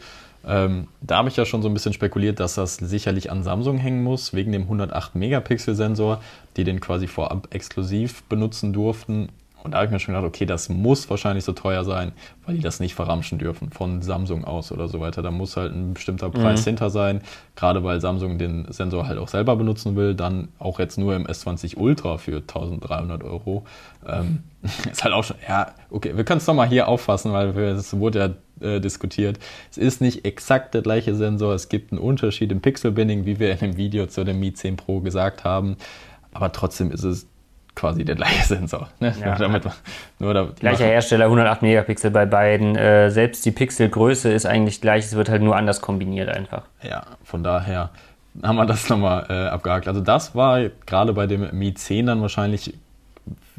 Ähm, 0.47 0.89
da 1.01 1.17
habe 1.17 1.29
ich 1.29 1.37
ja 1.37 1.45
schon 1.45 1.63
so 1.63 1.69
ein 1.69 1.75
bisschen 1.75 1.93
spekuliert, 1.93 2.41
dass 2.41 2.55
das 2.55 2.77
sicherlich 2.77 3.31
an 3.31 3.43
Samsung 3.43 3.79
hängen 3.79 4.03
muss, 4.03 4.35
wegen 4.35 4.53
dem 4.53 4.63
108 4.63 5.15
Megapixel 5.15 5.75
Sensor, 5.75 6.21
die 6.57 6.65
den 6.65 6.81
quasi 6.81 7.07
vorab 7.07 7.49
exklusiv 7.51 8.23
benutzen 8.25 8.73
durften 8.73 9.31
und 9.69 9.73
da 9.73 9.79
habe 9.81 9.87
ich 9.87 9.93
mir 9.93 10.01
schon 10.01 10.15
gedacht, 10.15 10.27
okay, 10.27 10.47
das 10.47 10.71
muss 10.71 11.11
wahrscheinlich 11.11 11.45
so 11.45 11.53
teuer 11.53 11.85
sein, 11.85 12.13
weil 12.47 12.55
die 12.55 12.63
das 12.63 12.81
nicht 12.81 12.95
verramschen 12.95 13.39
dürfen 13.39 13.69
von 13.69 14.01
Samsung 14.01 14.47
aus 14.47 14.73
oder 14.73 14.89
so 14.89 14.99
weiter. 14.99 15.21
Da 15.21 15.31
muss 15.31 15.59
halt 15.59 15.75
ein 15.75 15.93
bestimmter 15.93 16.31
Preis 16.31 16.63
mhm. 16.63 16.71
hinter 16.71 16.89
sein, 16.89 17.21
gerade 17.55 17.85
weil 17.85 18.01
Samsung 18.01 18.39
den 18.39 18.65
Sensor 18.73 19.07
halt 19.07 19.19
auch 19.19 19.29
selber 19.29 19.57
benutzen 19.57 19.95
will. 19.95 20.15
Dann 20.15 20.49
auch 20.59 20.79
jetzt 20.79 20.97
nur 20.97 21.15
im 21.15 21.27
S20 21.27 21.77
Ultra 21.77 22.17
für 22.17 22.37
1300 22.37 23.23
Euro. 23.25 23.67
Ähm, 24.07 24.39
ist 24.91 25.05
halt 25.05 25.13
auch 25.13 25.25
schon, 25.25 25.37
ja, 25.47 25.75
okay, 25.91 26.17
wir 26.17 26.25
können 26.25 26.39
es 26.39 26.47
nochmal 26.47 26.69
hier 26.69 26.89
auffassen, 26.89 27.35
weil 27.35 27.55
es 27.59 27.95
wurde 27.99 28.19
ja 28.61 28.67
äh, 28.67 28.81
diskutiert. 28.81 29.39
Es 29.71 29.77
ist 29.77 30.01
nicht 30.01 30.25
exakt 30.25 30.73
der 30.73 30.81
gleiche 30.81 31.15
Sensor. 31.15 31.53
Es 31.53 31.69
gibt 31.69 31.93
einen 31.93 32.01
Unterschied 32.01 32.51
im 32.53 32.63
Pixel-Binning, 32.63 33.27
wie 33.27 33.39
wir 33.39 33.53
in 33.53 33.59
dem 33.59 33.77
Video 33.77 34.07
zu 34.07 34.25
dem 34.25 34.41
Mi 34.41 34.55
10 34.55 34.77
Pro 34.79 35.01
gesagt 35.01 35.45
haben. 35.45 35.77
Aber 36.33 36.53
trotzdem 36.53 36.91
ist 36.91 37.05
es 37.05 37.27
quasi 37.79 38.05
der 38.05 38.17
gleiche 38.17 38.45
Sensor. 38.45 38.89
Ne? 38.99 39.15
Ja. 39.21 39.35
Damit, 39.39 39.63
nur 40.19 40.35
da, 40.35 40.49
Gleicher 40.59 40.87
Hersteller, 40.87 41.27
108 41.27 41.63
Megapixel 41.63 42.11
bei 42.11 42.27
beiden. 42.27 42.75
Äh, 42.77 43.11
selbst 43.11 43.47
die 43.47 43.53
Pixelgröße 43.53 44.31
ist 44.33 44.47
eigentlich 44.47 44.81
gleich, 44.81 45.05
es 45.05 45.15
wird 45.15 45.29
halt 45.29 45.43
nur 45.43 45.57
anders 45.57 45.81
kombiniert 45.81 46.29
einfach. 46.29 46.63
Ja, 46.83 47.05
von 47.23 47.45
daher 47.45 47.91
haben 48.43 48.57
wir 48.57 48.67
das 48.67 48.89
nochmal 48.89 49.27
äh, 49.29 49.49
abgehakt. 49.49 49.87
Also 49.87 50.01
das 50.01 50.35
war 50.35 50.61
gerade 50.87 51.13
bei 51.13 51.27
dem 51.27 51.49
Mi 51.57 51.73
10 51.73 52.07
dann 52.07 52.21
wahrscheinlich, 52.21 52.75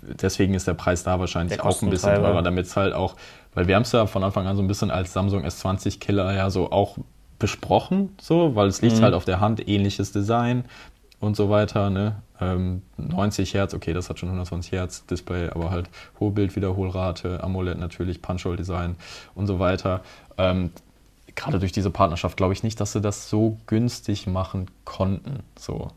deswegen 0.01 0.53
ist 0.53 0.67
der 0.67 0.73
Preis 0.73 1.03
da 1.03 1.19
wahrscheinlich 1.19 1.61
auch 1.61 1.81
ein 1.81 1.89
bisschen 1.89 2.15
teurer, 2.15 2.41
damit 2.41 2.65
es 2.65 2.75
halt 2.75 2.93
auch, 2.93 3.15
weil 3.53 3.67
wir 3.67 3.75
haben 3.75 3.83
es 3.83 3.91
ja 3.93 4.05
von 4.05 4.23
Anfang 4.23 4.47
an 4.47 4.57
so 4.57 4.61
ein 4.61 4.67
bisschen 4.67 4.91
als 4.91 5.13
Samsung 5.13 5.45
S20 5.45 5.99
Killer 5.99 6.33
ja 6.33 6.49
so 6.49 6.71
auch 6.71 6.97
besprochen, 7.39 8.15
so, 8.19 8.55
weil 8.55 8.67
es 8.67 8.81
liegt 8.81 8.97
mhm. 8.97 9.03
halt 9.03 9.13
auf 9.13 9.23
der 9.23 9.39
Hand, 9.39 9.65
ähnliches 9.65 10.11
Design 10.11 10.65
und 11.19 11.35
so 11.35 11.49
weiter, 11.49 11.89
ne? 11.89 12.15
Ähm, 12.41 12.81
90 12.97 13.53
Hertz, 13.53 13.73
okay, 13.73 13.93
das 13.93 14.09
hat 14.09 14.19
schon 14.19 14.29
120 14.29 14.71
Hertz 14.71 15.05
Display, 15.05 15.49
aber 15.49 15.71
halt 15.71 15.89
hohe 16.19 16.31
Bildwiederholrate, 16.31 17.43
AMOLED 17.43 17.77
natürlich, 17.77 18.21
Punch-Hole-Design 18.21 18.95
und 19.35 19.47
so 19.47 19.59
weiter. 19.59 20.01
Ähm, 20.37 20.71
gerade 21.35 21.59
durch 21.59 21.71
diese 21.71 21.89
Partnerschaft 21.89 22.37
glaube 22.37 22.53
ich 22.53 22.63
nicht, 22.63 22.79
dass 22.79 22.93
sie 22.93 23.01
das 23.01 23.29
so 23.29 23.57
günstig 23.67 24.27
machen 24.27 24.67
konnten. 24.85 25.43
So. 25.57 25.89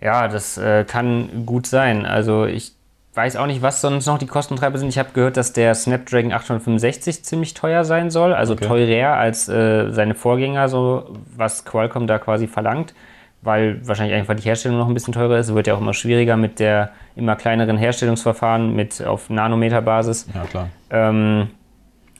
Ja, 0.00 0.28
das 0.28 0.58
äh, 0.58 0.84
kann 0.84 1.46
gut 1.46 1.66
sein. 1.66 2.04
Also 2.04 2.44
ich 2.44 2.72
weiß 3.14 3.36
auch 3.36 3.46
nicht, 3.46 3.62
was 3.62 3.80
sonst 3.80 4.06
noch 4.06 4.18
die 4.18 4.26
Kostentreiber 4.26 4.78
sind. 4.78 4.88
Ich 4.88 4.98
habe 4.98 5.10
gehört, 5.12 5.36
dass 5.36 5.52
der 5.52 5.74
Snapdragon 5.74 6.32
865 6.32 7.24
ziemlich 7.24 7.54
teuer 7.54 7.84
sein 7.84 8.10
soll, 8.10 8.32
also 8.32 8.54
okay. 8.54 8.66
teurer 8.66 9.16
als 9.16 9.48
äh, 9.48 9.90
seine 9.90 10.14
Vorgänger, 10.14 10.68
so 10.68 11.14
was 11.36 11.64
Qualcomm 11.64 12.06
da 12.06 12.18
quasi 12.18 12.46
verlangt, 12.46 12.94
weil 13.42 13.86
wahrscheinlich 13.86 14.16
einfach 14.16 14.34
die 14.34 14.42
Herstellung 14.42 14.78
noch 14.78 14.88
ein 14.88 14.94
bisschen 14.94 15.12
teurer 15.12 15.38
ist. 15.38 15.48
Es 15.48 15.54
wird 15.54 15.66
ja 15.66 15.74
auch 15.74 15.80
immer 15.80 15.94
schwieriger 15.94 16.36
mit 16.36 16.60
der 16.60 16.90
immer 17.16 17.36
kleineren 17.36 17.76
Herstellungsverfahren 17.76 18.74
mit 18.74 19.04
auf 19.04 19.28
Nanometerbasis. 19.28 20.28
Ja, 20.32 20.44
klar. 20.44 20.68
Ähm, 20.90 21.48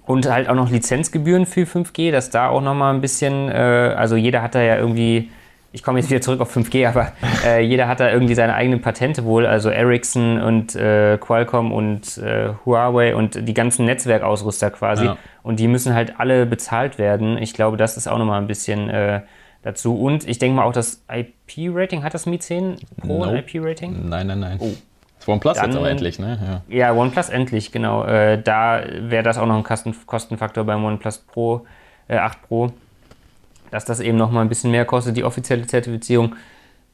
und 0.05 0.29
halt 0.29 0.49
auch 0.49 0.57
noch 0.57 0.69
Lizenzgebühren 0.69 1.47
für 1.47 1.63
5G, 1.63 2.11
dass 2.11 2.31
da 2.31 2.49
auch 2.49 2.61
nochmal 2.61 2.93
ein 2.93 3.01
bisschen, 3.01 3.49
äh, 3.49 3.95
also 3.97 4.17
jeder 4.17 4.43
hat 4.43 4.57
da 4.57 4.61
ja 4.61 4.77
irgendwie, 4.77 5.31
ich 5.71 5.85
komme 5.85 6.01
jetzt 6.01 6.11
wieder 6.11 6.21
zurück 6.21 6.41
auf 6.41 6.55
5G, 6.55 6.89
aber 6.89 7.13
äh, 7.47 7.61
jeder 7.61 7.87
hat 7.87 8.01
da 8.01 8.11
irgendwie 8.11 8.35
seine 8.35 8.55
eigenen 8.55 8.83
Patente 8.83 9.25
wohl, 9.25 9.47
also 9.47 9.71
Ericsson 9.71 10.43
und 10.43 10.75
äh, 10.75 11.19
Qualcomm 11.19 11.71
und 11.71 12.19
äh, 12.19 12.49
Huawei 12.67 13.15
und 13.15 13.47
die 13.47 13.55
ganzen 13.55 13.87
Netzwerkausrüster 13.87 14.71
quasi. 14.71 15.05
Ja. 15.05 15.17
Und 15.45 15.61
die 15.61 15.69
müssen 15.69 15.95
halt 15.95 16.19
alle 16.19 16.47
bezahlt 16.47 16.99
werden. 16.99 17.39
Ich 17.39 17.55
glaube, 17.55 17.77
das 17.77 17.97
ist 17.97 18.09
auch 18.09 18.19
nochmal 18.19 18.41
ein 18.41 18.49
bisschen 18.49 18.91
äh, 18.91 19.21
dazu. 19.63 19.97
Und 19.97 20.29
ich 20.29 20.39
denke 20.39 20.57
mal 20.57 20.65
auch 20.65 20.73
das 20.73 21.03
IP-Rating, 21.09 22.03
hat 22.03 22.15
das 22.15 22.27
Mi 22.27 22.39
10 22.39 22.77
Pro 23.01 23.25
nope. 23.25 23.39
IP-Rating? 23.39 24.09
Nein, 24.09 24.27
nein, 24.27 24.41
nein. 24.41 24.59
Oh. 24.61 24.71
Das 25.19 25.29
OnePlus 25.29 25.57
dann, 25.57 25.71
jetzt 25.71 25.77
aber 25.77 25.89
endlich, 25.89 26.19
ne? 26.19 26.63
Ja, 26.69 26.77
ja 26.77 26.93
OnePlus 26.93 27.29
endlich, 27.29 27.71
genau. 27.71 28.05
Äh, 28.05 28.43
da 28.43 28.83
wäre 28.91 29.23
das 29.23 29.39
auch 29.39 29.47
noch 29.47 29.57
ein 29.57 29.63
Kosten 29.63 29.95
Kostenfaktor 30.05 30.65
beim 30.65 30.85
OnePlus 30.85 31.19
Pro 31.19 31.65
äh, 32.09 32.17
8 32.17 32.43
Pro, 32.43 32.73
dass 33.71 33.85
das 33.85 34.01
eben 34.01 34.19
noch 34.19 34.33
mal 34.33 34.41
ein 34.41 34.49
bisschen 34.49 34.73
mehr 34.73 34.85
kostet, 34.85 35.17
die 35.17 35.23
offizielle 35.23 35.65
Zertifizierung. 35.65 36.35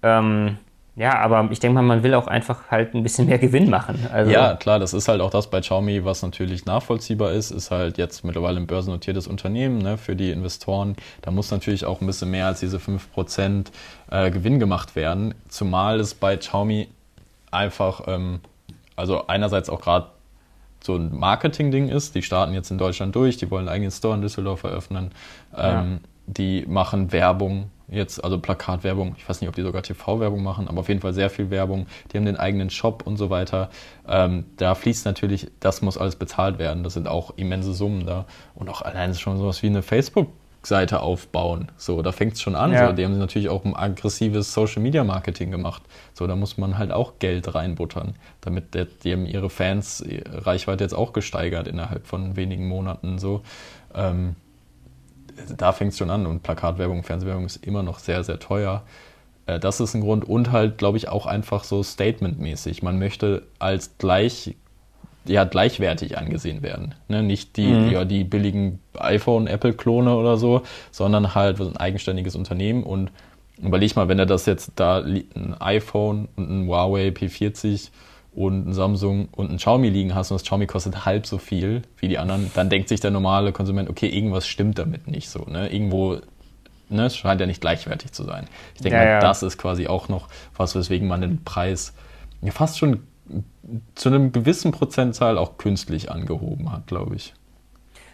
Ähm, 0.03 0.59
ja, 0.99 1.17
aber 1.17 1.49
ich 1.53 1.61
denke 1.61 1.77
mal, 1.77 1.83
man 1.83 2.03
will 2.03 2.13
auch 2.15 2.27
einfach 2.27 2.73
halt 2.73 2.93
ein 2.93 3.05
bisschen 3.05 3.27
mehr 3.27 3.39
Gewinn 3.39 3.71
machen. 3.71 4.09
Also 4.13 4.33
ja, 4.33 4.57
klar, 4.57 4.81
das 4.81 4.93
ist 4.93 5.07
halt 5.07 5.21
auch 5.21 5.31
das 5.31 5.49
bei 5.49 5.61
Xiaomi, 5.61 6.05
was 6.05 6.23
natürlich 6.23 6.67
nachvollziehbar 6.67 7.31
ist, 7.31 7.53
ist 7.53 7.71
halt 7.71 7.99
jetzt 7.99 8.25
mittlerweile 8.25 8.57
ein 8.57 8.67
börsennotiertes 8.67 9.29
Unternehmen 9.29 9.79
ne, 9.79 9.97
für 9.97 10.17
die 10.17 10.33
Investoren. 10.33 10.97
Da 11.23 11.31
muss 11.31 11.53
natürlich 11.53 11.85
auch 11.85 12.01
ein 12.01 12.07
bisschen 12.07 12.33
mehr 12.33 12.47
als 12.47 12.59
diese 12.59 12.79
5% 12.79 13.67
äh, 14.11 14.31
Gewinn 14.33 14.59
gemacht 14.59 14.97
werden. 14.97 15.35
Zumal 15.49 16.01
es 16.01 16.15
bei 16.15 16.37
Xiaomi 16.37 16.89
einfach, 17.53 18.03
ähm, 18.09 18.41
also 18.97 19.29
einerseits 19.29 19.71
auch 19.71 19.81
gerade 19.81 20.09
so 20.83 20.97
ein 20.97 21.17
Marketing-Ding 21.17 21.91
ist. 21.91 22.17
Die 22.17 22.23
starten 22.23 22.55
jetzt 22.55 22.73
in 22.73 22.79
Deutschland 22.79 23.15
durch, 23.15 23.37
die 23.37 23.49
wollen 23.53 23.69
einen 23.69 23.75
eigenen 23.75 23.93
Store 23.93 24.17
in 24.17 24.21
Düsseldorf 24.21 24.65
eröffnen. 24.65 25.13
Ähm, 25.57 26.01
ja. 26.03 26.09
Die 26.29 26.65
machen 26.69 27.11
Werbung 27.11 27.71
jetzt, 27.91 28.23
also 28.23 28.39
Plakatwerbung. 28.39 29.15
Ich 29.17 29.29
weiß 29.29 29.41
nicht, 29.41 29.49
ob 29.49 29.55
die 29.55 29.63
sogar 29.63 29.83
TV-Werbung 29.83 30.43
machen, 30.43 30.69
aber 30.69 30.81
auf 30.81 30.89
jeden 30.89 31.01
Fall 31.01 31.15
sehr 31.15 31.31
viel 31.31 31.51
Werbung. 31.51 31.87
Die 32.13 32.19
haben 32.19 32.27
den 32.27 32.37
eigenen 32.37 32.71
Shop 32.71 33.07
und 33.07 33.17
so 33.17 33.31
weiter. 33.31 33.71
Ähm, 34.07 34.45
da 34.57 34.75
fließt 34.75 35.07
natürlich, 35.07 35.49
das 35.61 35.81
muss 35.83 35.97
alles 35.97 36.17
bezahlt 36.17 36.59
werden. 36.59 36.85
Das 36.85 36.95
sind 36.95 37.09
auch 37.09 37.33
immense 37.37 37.73
Summen 37.73 38.05
da. 38.07 38.27
Und 38.55 38.69
auch 38.69 38.83
allein 38.83 39.15
schon 39.15 39.39
sowas 39.39 39.63
wie 39.63 39.69
eine 39.69 39.83
Facebook- 39.83 40.29
Seite 40.63 41.01
aufbauen. 41.01 41.71
So, 41.77 42.03
da 42.03 42.11
fängt 42.11 42.35
es 42.35 42.43
schon 42.43 42.57
an. 42.57 42.73
Ja. 42.73 42.89
So, 42.89 42.93
die 42.93 43.05
haben 43.05 43.17
natürlich 43.17 43.49
auch 43.49 43.65
ein 43.65 43.77
aggressives 43.77 44.53
Social 44.53 44.83
Media 44.83 45.05
Marketing 45.05 45.51
gemacht. 45.53 45.83
So, 46.15 46.27
da 46.27 46.35
muss 46.35 46.59
man 46.59 46.79
halt 46.79 46.91
auch 46.91 47.21
Geld 47.21 47.55
reinbuttern, 47.55 48.17
damit 48.41 48.75
der, 48.75 48.87
die 48.87 49.13
haben 49.13 49.25
ihre 49.25 49.51
Fans 49.51 50.01
äh, 50.01 50.23
Reichweite 50.27 50.83
jetzt 50.83 50.95
auch 50.95 51.13
gesteigert 51.13 51.69
innerhalb 51.69 52.07
von 52.07 52.37
wenigen 52.37 52.67
Monaten. 52.69 53.19
So, 53.19 53.43
ähm, 53.95 54.35
da 55.57 55.73
fängt 55.73 55.93
es 55.93 55.99
schon 55.99 56.11
an 56.11 56.27
und 56.27 56.43
Plakatwerbung, 56.43 57.03
Fernsehwerbung 57.03 57.47
ist 57.47 57.65
immer 57.67 57.83
noch 57.83 57.99
sehr, 57.99 58.25
sehr 58.25 58.39
teuer. 58.39 58.83
Äh, 59.47 59.59
das 59.59 59.81
ist 59.81 59.95
ein 59.95 60.01
Grund 60.01 60.25
und 60.25 60.53
halt, 60.53 60.79
glaube 60.79 60.99
ich, 60.99 61.09
auch 61.09 61.27
einfach 61.27 61.65
so 61.65 61.83
statementmäßig. 61.83 62.83
Man 62.83 62.99
möchte 62.99 63.43
als 63.59 63.99
gleich 63.99 64.55
ja 65.29 65.45
gleichwertig 65.45 66.17
angesehen 66.19 66.63
werden. 66.63 66.95
Ne? 67.09 67.23
Nicht 67.23 67.57
die, 67.57 67.67
mhm. 67.67 67.91
ja, 67.91 68.05
die 68.05 68.25
billigen 68.25 68.81
iPhone, 68.95 69.47
Apple-Klone 69.47 70.15
oder 70.17 70.37
so, 70.37 70.63
sondern 70.91 71.35
halt 71.35 71.61
ein 71.61 71.77
eigenständiges 71.77 72.35
Unternehmen. 72.35 72.83
Und 72.83 73.11
überleg 73.63 73.95
mal, 73.95 74.09
wenn 74.09 74.19
er 74.19 74.27
das 74.27 74.47
jetzt 74.47 74.73
da 74.77 74.99
ein 75.01 75.55
iPhone 75.61 76.29
und 76.37 76.51
ein 76.51 76.67
Huawei 76.67 77.09
P40 77.09 77.91
und 78.35 78.69
ein 78.69 78.73
Samsung 78.73 79.29
und 79.33 79.51
ein 79.51 79.57
Xiaomi 79.57 79.89
liegen 79.89 80.15
hast 80.15 80.31
und 80.31 80.37
das 80.37 80.45
Xiaomi 80.45 80.67
kostet 80.67 81.05
halb 81.05 81.27
so 81.27 81.39
viel 81.39 81.83
wie 81.99 82.09
die 82.09 82.19
anderen, 82.19 82.51
dann 82.55 82.71
denkt 82.71 82.89
sich 82.89 83.01
der 83.01 83.11
normale 83.11 83.53
Konsument, 83.53 83.89
okay, 83.89 84.09
irgendwas 84.09 84.47
stimmt 84.47 84.79
damit 84.79 85.09
nicht 85.09 85.29
so. 85.29 85.45
Ne? 85.49 85.73
Irgendwo 85.73 86.19
ne, 86.89 87.07
es 87.07 87.17
scheint 87.17 87.41
ja 87.41 87.47
nicht 87.47 87.61
gleichwertig 87.61 88.13
zu 88.13 88.25
sein. 88.25 88.47
Ich 88.75 88.83
denke 88.83 88.99
ja, 88.99 89.05
mal, 89.05 89.11
ja. 89.11 89.21
das 89.21 89.43
ist 89.43 89.59
quasi 89.59 89.87
auch 89.87 90.09
noch 90.09 90.29
was, 90.57 90.75
weswegen 90.75 91.09
man 91.09 91.21
den 91.21 91.45
Preis 91.45 91.95
ja, 92.43 92.53
fast 92.53 92.79
schon 92.79 93.01
zu 93.95 94.09
einem 94.09 94.33
gewissen 94.33 94.73
Prozentzahl 94.73 95.37
auch 95.37 95.59
künstlich 95.59 96.11
angehoben 96.11 96.73
hat, 96.73 96.87
glaube 96.87 97.17
ich. 97.17 97.35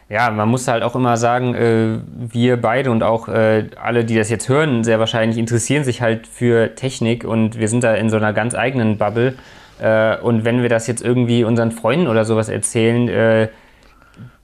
Ja, 0.09 0.31
man 0.31 0.49
muss 0.49 0.69
halt 0.69 0.83
auch 0.83 0.95
immer 0.95 1.17
sagen, 1.17 1.55
äh, 1.55 1.99
wir 2.15 2.61
beide 2.61 2.91
und 2.91 3.03
auch 3.03 3.29
äh, 3.29 3.71
alle, 3.81 4.05
die 4.05 4.17
das 4.17 4.29
jetzt 4.29 4.49
hören, 4.49 4.85
sehr 4.85 4.99
wahrscheinlich 4.99 5.39
interessieren 5.39 5.83
sich 5.83 6.03
halt 6.03 6.27
für 6.27 6.75
Technik 6.75 7.25
und 7.25 7.59
wir 7.59 7.69
sind 7.69 7.85
da 7.85 7.95
in 7.95 8.11
so 8.11 8.17
einer 8.17 8.33
ganz 8.33 8.55
eigenen 8.55 8.99
Bubble. 8.99 9.35
Äh, 9.81 10.19
und 10.19 10.45
wenn 10.45 10.63
wir 10.63 10.69
das 10.69 10.87
jetzt 10.87 11.03
irgendwie 11.03 11.45
unseren 11.45 11.73
Freunden 11.73 12.09
oder 12.09 12.25
sowas 12.25 12.49
erzählen, 12.49 13.09
äh, 13.09 13.49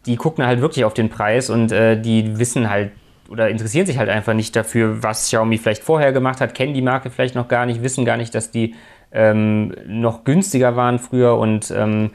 die 0.06 0.16
gucken 0.16 0.46
halt 0.46 0.60
wirklich 0.60 0.84
auf 0.84 0.94
den 0.94 1.08
Preis 1.08 1.50
und 1.50 1.72
äh, 1.72 2.00
die 2.00 2.38
wissen 2.38 2.70
halt 2.70 2.92
oder 3.28 3.49
interessieren 3.49 3.87
sich 3.87 3.96
halt 3.96 4.08
einfach 4.08 4.34
nicht 4.34 4.56
dafür, 4.56 5.04
was 5.04 5.26
Xiaomi 5.26 5.58
vielleicht 5.58 5.84
vorher 5.84 6.12
gemacht 6.12 6.40
hat, 6.40 6.52
kennen 6.52 6.75
die 6.75 6.82
Marke 6.82 7.10
vielleicht 7.10 7.37
noch 7.37 7.46
gar 7.46 7.64
nicht, 7.64 7.82
wissen 7.82 8.04
gar 8.04 8.16
nicht, 8.16 8.34
dass 8.34 8.50
die 8.50 8.75
ähm, 9.12 9.72
noch 9.87 10.25
günstiger 10.25 10.75
waren 10.75 10.99
früher 10.99 11.37
und 11.37 11.70
ähm, 11.70 12.10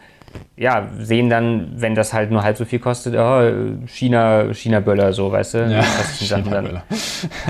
ja, 0.58 0.90
sehen 1.00 1.30
dann, 1.30 1.72
wenn 1.78 1.96
das 1.96 2.14
halt 2.14 2.32
nur 2.32 2.44
halb 2.44 2.58
so 2.58 2.66
viel 2.66 2.80
kostet, 2.80 3.16
oh, 3.16 3.86
China, 3.88 4.54
China-Böller, 4.54 5.14
so, 5.14 5.32
weißt 5.32 5.54
du? 5.54 5.58
Ja, 5.70 5.84
China-Böller. 6.20 6.84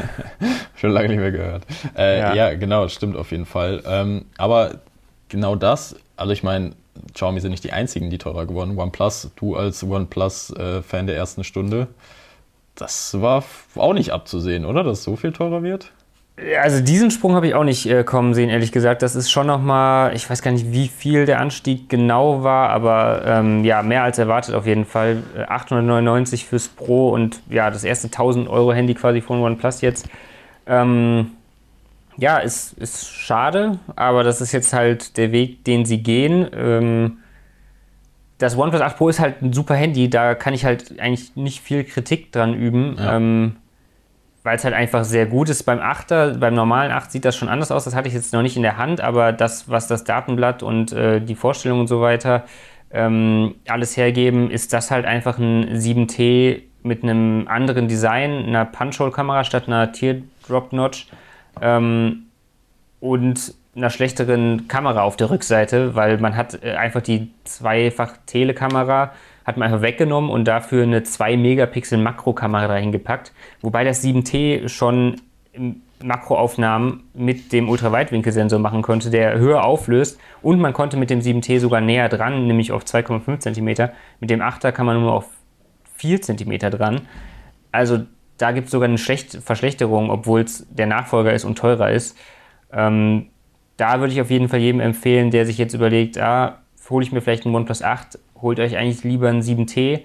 Schon 0.75 0.91
lange 0.91 1.10
nicht 1.10 1.19
mehr 1.19 1.31
gehört. 1.31 1.63
Äh, 1.98 2.19
ja. 2.19 2.34
ja. 2.36 2.53
genau, 2.53 2.88
stimmt 2.88 3.15
auf 3.15 3.31
jeden 3.31 3.45
Fall. 3.45 3.81
Ähm, 3.88 4.25
aber 4.38 4.81
genau 5.29 5.55
das, 5.55 5.96
also 6.17 6.32
ich 6.32 6.44
meine, 6.44 6.74
Xiaomi 7.13 7.39
sind 7.39 7.51
nicht 7.51 7.63
die 7.63 7.74
einzigen, 7.74 8.10
die 8.10 8.17
teurer 8.17 8.46
geworden. 8.46 8.77
OnePlus, 8.77 9.32
du 9.36 9.55
als 9.55 9.84
OnePlus-Fan 9.84 11.08
der 11.08 11.15
ersten 11.15 11.44
Stunde, 11.44 11.88
das 12.75 13.20
war 13.22 13.44
auch 13.75 13.94
nicht 13.94 14.12
abzusehen, 14.12 14.65
oder? 14.65 14.84
Dass 14.84 15.00
es 15.00 15.03
so 15.03 15.15
viel 15.15 15.32
teurer 15.32 15.63
wird? 15.63 15.91
Also 16.62 16.82
diesen 16.82 17.12
Sprung 17.12 17.34
habe 17.34 17.48
ich 17.48 17.55
auch 17.55 17.63
nicht 17.63 17.86
äh, 17.86 18.03
kommen 18.03 18.34
sehen, 18.34 18.50
ehrlich 18.50 18.74
gesagt. 18.74 19.01
Das 19.01 19.15
ist 19.15 19.32
schon 19.32 19.48
nochmal, 19.48 20.13
ich 20.13 20.29
weiß 20.29 20.41
gar 20.41 20.51
nicht, 20.51 20.74
wie 20.74 20.89
viel 20.89 21.25
der 21.25 21.39
Anstieg 21.39 21.88
genau 21.88 22.44
war, 22.44 22.72
aber 22.72 23.22
ähm, 23.25 23.63
ja, 23.63 23.82
mehr 23.82 24.03
als 24.03 24.17
erwartet 24.17 24.53
auf 24.53 24.65
jeden 24.65 24.84
Fall. 24.84 25.24
899 25.48 26.44
äh, 26.44 26.46
fürs 26.46 26.67
Pro 26.67 27.10
und 27.10 27.39
ja, 27.50 27.72
das 27.72 27.86
erste 27.86 28.08
1000 28.08 28.50
Euro 28.50 28.74
Handy 28.74 28.96
quasi 28.96 29.22
von 29.22 29.41
OnePlus 29.41 29.79
jetzt. 29.79 30.10
Ähm, 30.67 31.32
ja, 32.17 32.38
ist, 32.38 32.74
ist 32.74 33.07
schade, 33.07 33.79
aber 33.95 34.24
das 34.24 34.41
ist 34.41 34.51
jetzt 34.51 34.74
halt 34.74 35.17
der 35.17 35.31
Weg, 35.31 35.65
den 35.65 35.86
sie 35.86 36.01
gehen. 36.01 36.48
Ähm, 36.53 37.17
das 38.38 38.57
OnePlus 38.57 38.81
8 38.81 38.98
Pro 38.98 39.10
ist 39.10 39.19
halt 39.19 39.41
ein 39.41 39.53
super 39.53 39.75
Handy, 39.75 40.10
da 40.10 40.36
kann 40.36 40.53
ich 40.53 40.65
halt 40.65 41.00
eigentlich 41.00 41.36
nicht 41.36 41.62
viel 41.62 41.84
Kritik 41.84 42.31
dran 42.31 42.53
üben. 42.53 42.95
Ja. 42.98 43.17
Ähm, 43.17 43.57
weil 44.45 44.57
es 44.57 44.63
halt 44.63 44.75
einfach 44.75 45.03
sehr 45.03 45.25
gut 45.25 45.50
ist. 45.50 45.63
Beim 45.63 45.79
Achter, 45.79 46.36
beim 46.36 46.53
normalen 46.53 46.91
8 46.91 47.12
sieht 47.12 47.25
das 47.25 47.36
schon 47.36 47.50
anders 47.50 47.72
aus. 47.72 47.86
Das 47.86 47.95
hatte 47.95 48.07
ich 48.07 48.13
jetzt 48.13 48.31
noch 48.31 48.43
nicht 48.43 48.55
in 48.55 48.62
der 48.62 48.77
Hand, 48.77 49.01
aber 49.01 49.34
das, 49.34 49.69
was 49.69 49.88
das 49.88 50.03
Datenblatt 50.03 50.62
und 50.62 50.93
äh, 50.93 51.19
die 51.19 51.34
Vorstellung 51.34 51.79
und 51.79 51.88
so 51.88 52.00
weiter 52.00 52.43
ähm, 52.91 53.55
alles 53.67 53.98
hergeben, 53.98 54.51
ist 54.51 54.72
das 54.72 54.91
halt 54.91 55.05
einfach 55.05 55.39
ein 55.39 55.79
7T 55.79 56.62
mit 56.84 57.01
einem 57.01 57.48
anderen 57.48 57.88
Design, 57.88 58.45
einer 58.45 58.65
Punch-Hole-Kamera 58.65 59.43
statt 59.43 59.63
einer 59.65 59.91
Teardrop-Notch 59.91 61.07
ähm, 61.62 62.24
und 63.00 63.53
einer 63.75 63.89
schlechteren 63.89 64.67
Kamera 64.67 65.03
auf 65.03 65.17
der 65.17 65.29
Rückseite, 65.29 65.95
weil 65.95 66.17
man 66.17 66.35
hat 66.35 66.63
äh, 66.63 66.75
einfach 66.75 67.01
die 67.01 67.31
zweifach 67.43 68.13
Telekamera 68.25 69.12
hat 69.43 69.57
man 69.57 69.67
einfach 69.67 69.83
weggenommen 69.83 70.29
und 70.29 70.45
dafür 70.45 70.83
eine 70.83 71.03
2 71.03 71.38
Megapixel 71.38 72.00
Makrokamera 72.00 72.67
dahin 72.67 72.91
gepackt. 72.91 73.31
Wobei 73.62 73.83
das 73.83 74.03
7T 74.03 74.67
schon 74.69 75.21
Makroaufnahmen 76.03 77.03
mit 77.13 77.53
dem 77.53 77.69
Ultraweitwinkelsensor 77.69 78.59
machen 78.59 78.81
konnte, 78.81 79.09
der 79.09 79.38
höher 79.38 79.63
auflöst 79.63 80.19
und 80.41 80.59
man 80.59 80.74
konnte 80.74 80.97
mit 80.97 81.09
dem 81.09 81.19
7T 81.19 81.59
sogar 81.59 81.79
näher 81.79 82.09
dran, 82.09 82.47
nämlich 82.47 82.71
auf 82.71 82.83
2,5 82.83 83.39
cm. 83.39 83.89
Mit 84.19 84.29
dem 84.29 84.41
8er 84.41 84.71
kann 84.71 84.85
man 84.85 85.00
nur 85.00 85.13
auf 85.13 85.27
4 85.97 86.21
cm 86.21 86.71
dran. 86.71 87.01
Also 87.71 88.00
da 88.38 88.51
gibt 88.51 88.65
es 88.65 88.72
sogar 88.72 88.89
eine 88.89 88.98
Schlecht 88.98 89.39
Verschlechterung, 89.44 90.10
obwohl 90.10 90.42
es 90.42 90.65
der 90.70 90.88
Nachfolger 90.88 91.34
ist 91.34 91.46
und 91.46 91.58
teurer 91.58 91.92
ist. 91.92 92.18
Ähm, 92.72 93.27
da 93.77 94.00
würde 94.00 94.13
ich 94.13 94.22
auf 94.22 94.30
jeden 94.30 94.50
Fall 94.50 94.60
jedem 94.60 94.80
empfehlen, 94.80 95.32
der 95.32 95.46
sich 95.46 95.58
jetzt 95.58 95.74
überlegt, 95.74 96.18
ah, 96.18 96.60
hole 96.89 97.04
ich 97.04 97.12
mir 97.12 97.22
vielleicht 97.22 97.46
einen 97.46 97.56
OnePlus 97.56 97.82
8, 97.82 98.20
holt 98.42 98.60
euch 98.60 98.77
eigentlich 98.77 99.04
lieber 99.04 99.30
einen 99.30 99.42
7T. 99.42 100.01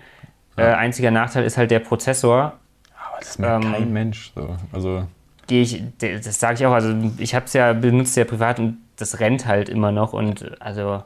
Ja. 0.57 0.65
Äh, 0.65 0.75
einziger 0.75 1.11
Nachteil 1.11 1.45
ist 1.45 1.57
halt 1.57 1.71
der 1.71 1.81
Prozessor. 1.81 2.59
Aber 2.95 3.19
das 3.21 3.39
merkt 3.39 3.65
ähm, 3.65 3.73
kein 3.73 3.93
Mensch. 3.93 4.33
So. 4.35 4.57
Also 4.73 5.05
gehe 5.47 5.63
ich, 5.63 5.83
das 5.99 6.39
sage 6.39 6.55
ich 6.55 6.67
auch, 6.67 6.73
also 6.73 6.95
ich 7.19 7.35
habe 7.35 7.47
es 7.47 7.53
ja 7.53 7.73
benutzt 7.73 8.17
ja 8.17 8.25
privat 8.25 8.61
und 8.61 8.79
das 8.97 9.19
rennt 9.19 9.47
halt 9.47 9.69
immer 9.69 9.91
noch 9.91 10.13
und 10.13 10.61
also 10.63 11.03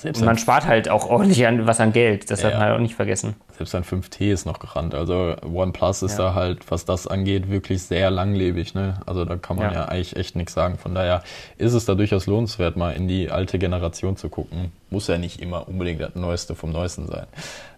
selbst 0.00 0.24
man 0.24 0.38
spart 0.38 0.64
halt 0.64 0.88
auch 0.88 1.06
ordentlich 1.10 1.46
an, 1.46 1.66
was 1.66 1.78
an 1.78 1.92
Geld, 1.92 2.30
das 2.30 2.40
ja, 2.40 2.48
darf 2.48 2.58
man 2.58 2.68
halt 2.68 2.76
auch 2.76 2.80
nicht 2.80 2.94
vergessen. 2.94 3.36
Selbst 3.58 3.74
ein 3.74 3.84
5T 3.84 4.32
ist 4.32 4.46
noch 4.46 4.58
gerannt. 4.58 4.94
Also 4.94 5.36
OnePlus 5.44 6.02
ist 6.02 6.16
da 6.16 6.34
halt, 6.34 6.70
was 6.70 6.86
das 6.86 7.06
angeht, 7.06 7.50
wirklich 7.50 7.82
sehr 7.82 8.10
langlebig. 8.10 8.74
Ne? 8.74 8.94
Also 9.04 9.26
da 9.26 9.36
kann 9.36 9.58
man 9.58 9.66
ja. 9.66 9.80
ja 9.80 9.84
eigentlich 9.86 10.16
echt 10.16 10.36
nichts 10.36 10.54
sagen. 10.54 10.78
Von 10.78 10.94
daher 10.94 11.22
ist 11.58 11.74
es 11.74 11.84
da 11.84 11.94
durchaus 11.94 12.24
lohnenswert, 12.24 12.78
mal 12.78 12.92
in 12.92 13.08
die 13.08 13.30
alte 13.30 13.58
Generation 13.58 14.16
zu 14.16 14.30
gucken. 14.30 14.72
Muss 14.88 15.06
ja 15.06 15.18
nicht 15.18 15.42
immer 15.42 15.68
unbedingt 15.68 16.00
das 16.00 16.14
Neueste 16.14 16.54
vom 16.54 16.72
Neuesten 16.72 17.06
sein. 17.06 17.26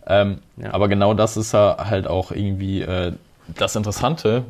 Ähm, 0.06 0.38
aber 0.70 0.86
genau 0.86 1.14
das 1.14 1.36
ist 1.36 1.52
ja 1.52 1.76
halt 1.90 2.06
auch 2.06 2.30
irgendwie 2.30 2.82
äh, 2.82 3.12
das 3.48 3.74
Interessante. 3.74 4.44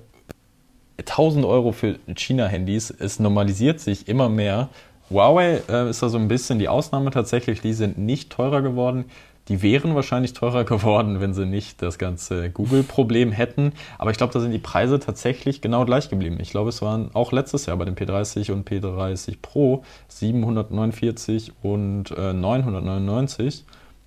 1000 0.99 1.47
Euro 1.47 1.73
für 1.73 1.99
China-Handys, 2.14 2.91
es 2.91 3.19
normalisiert 3.19 3.81
sich 3.81 4.09
immer 4.09 4.29
mehr 4.29 4.69
Huawei 5.12 5.62
äh, 5.69 5.90
ist 5.90 6.02
da 6.02 6.09
so 6.09 6.19
ein 6.19 6.28
bisschen 6.28 6.59
die 6.59 6.69
Ausnahme 6.69 7.11
tatsächlich. 7.11 7.61
Die 7.61 7.73
sind 7.73 7.99
nicht 7.99 8.31
teurer 8.31 8.62
geworden. 8.62 9.04
Die 9.49 9.61
wären 9.61 9.95
wahrscheinlich 9.95 10.33
teurer 10.33 10.64
geworden, 10.73 11.21
wenn 11.21 11.35
sie 11.35 11.47
nicht 11.47 11.83
das 11.83 11.99
ganze 11.99 12.50
Google-Problem 12.50 13.33
hätten. 13.33 13.73
Aber 13.99 14.11
ich 14.11 14.16
glaube, 14.16 14.33
da 14.33 14.40
sind 14.40 14.52
die 14.52 14.59
Preise 14.59 14.99
tatsächlich 14.99 15.61
genau 15.61 15.85
gleich 15.85 16.09
geblieben. 16.09 16.38
Ich 16.40 16.50
glaube, 16.50 16.69
es 16.69 16.81
waren 16.83 17.11
auch 17.14 17.33
letztes 17.33 17.66
Jahr 17.66 17.76
bei 17.76 17.85
dem 17.85 17.95
P30 17.95 18.52
und 18.52 18.69
P30 18.69 19.37
Pro 19.42 19.85
749 20.09 21.52
und 21.62 22.11
äh, 22.12 22.33
999. 22.33 23.64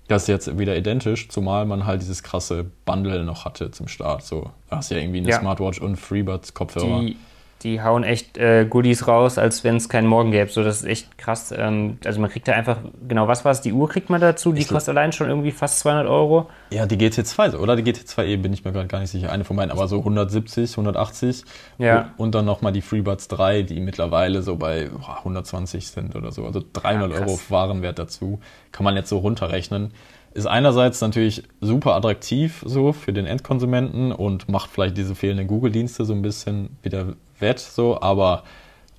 Das 0.08 0.22
ist 0.22 0.28
jetzt 0.28 0.58
wieder 0.58 0.76
identisch, 0.76 1.28
zumal 1.28 1.66
man 1.66 1.84
halt 1.84 2.00
dieses 2.00 2.22
krasse 2.22 2.64
Bundle 2.84 3.24
noch 3.24 3.44
hatte 3.44 3.72
zum 3.72 3.88
Start. 3.88 4.22
So, 4.22 4.50
da 4.70 4.76
hast 4.76 4.90
du 4.90 4.94
ja 4.94 5.00
irgendwie 5.00 5.18
eine 5.18 5.30
ja. 5.30 5.40
Smartwatch 5.40 5.80
und 5.80 5.96
FreeBuds-Kopfhörer. 5.96 7.00
Die 7.00 7.16
die 7.62 7.82
hauen 7.82 8.04
echt 8.04 8.36
äh, 8.36 8.66
Goodies 8.68 9.08
raus, 9.08 9.38
als 9.38 9.64
wenn 9.64 9.76
es 9.76 9.88
keinen 9.88 10.06
Morgen 10.06 10.30
gäbe. 10.30 10.50
So, 10.50 10.62
das 10.62 10.78
ist 10.78 10.84
echt 10.84 11.16
krass. 11.16 11.54
Ähm, 11.56 11.98
also 12.04 12.20
man 12.20 12.30
kriegt 12.30 12.46
da 12.46 12.52
einfach, 12.52 12.78
genau, 13.08 13.28
was 13.28 13.44
war 13.44 13.52
es? 13.52 13.62
Die 13.62 13.72
Uhr 13.72 13.88
kriegt 13.88 14.10
man 14.10 14.20
dazu, 14.20 14.52
die 14.52 14.60
ich 14.60 14.68
kostet 14.68 14.96
allein 14.96 15.12
schon 15.12 15.28
irgendwie 15.28 15.52
fast 15.52 15.78
200 15.80 16.06
Euro. 16.06 16.50
Ja, 16.70 16.84
die 16.84 16.96
GT2, 16.96 17.56
oder? 17.56 17.74
Die 17.76 17.82
GT2e 17.82 18.36
bin 18.36 18.52
ich 18.52 18.64
mir 18.64 18.72
gerade 18.72 18.88
gar 18.88 19.00
nicht 19.00 19.10
sicher. 19.10 19.32
Eine 19.32 19.44
von 19.44 19.56
meinen, 19.56 19.70
aber 19.70 19.88
so 19.88 19.98
170, 19.98 20.72
180. 20.72 21.44
Ja. 21.78 22.10
Und 22.18 22.34
dann 22.34 22.44
nochmal 22.44 22.72
die 22.72 22.82
FreeBuds 22.82 23.28
3, 23.28 23.62
die 23.62 23.80
mittlerweile 23.80 24.42
so 24.42 24.56
bei 24.56 24.90
120 25.18 25.88
sind 25.88 26.14
oder 26.14 26.32
so. 26.32 26.44
Also 26.44 26.62
300 26.72 27.10
ja, 27.10 27.20
Euro 27.20 27.40
Warenwert 27.48 27.98
dazu. 27.98 28.38
Kann 28.70 28.84
man 28.84 28.96
jetzt 28.96 29.08
so 29.08 29.18
runterrechnen 29.18 29.92
ist 30.34 30.46
einerseits 30.46 31.00
natürlich 31.00 31.44
super 31.62 31.94
attraktiv 31.94 32.62
so 32.66 32.92
für 32.92 33.14
den 33.14 33.24
Endkonsumenten 33.24 34.12
und 34.12 34.50
macht 34.50 34.70
vielleicht 34.70 34.98
diese 34.98 35.14
fehlenden 35.14 35.46
Google-Dienste 35.46 36.04
so 36.04 36.12
ein 36.12 36.20
bisschen 36.20 36.76
wieder 36.82 37.14
wett, 37.40 37.58
so, 37.58 38.00
aber 38.00 38.44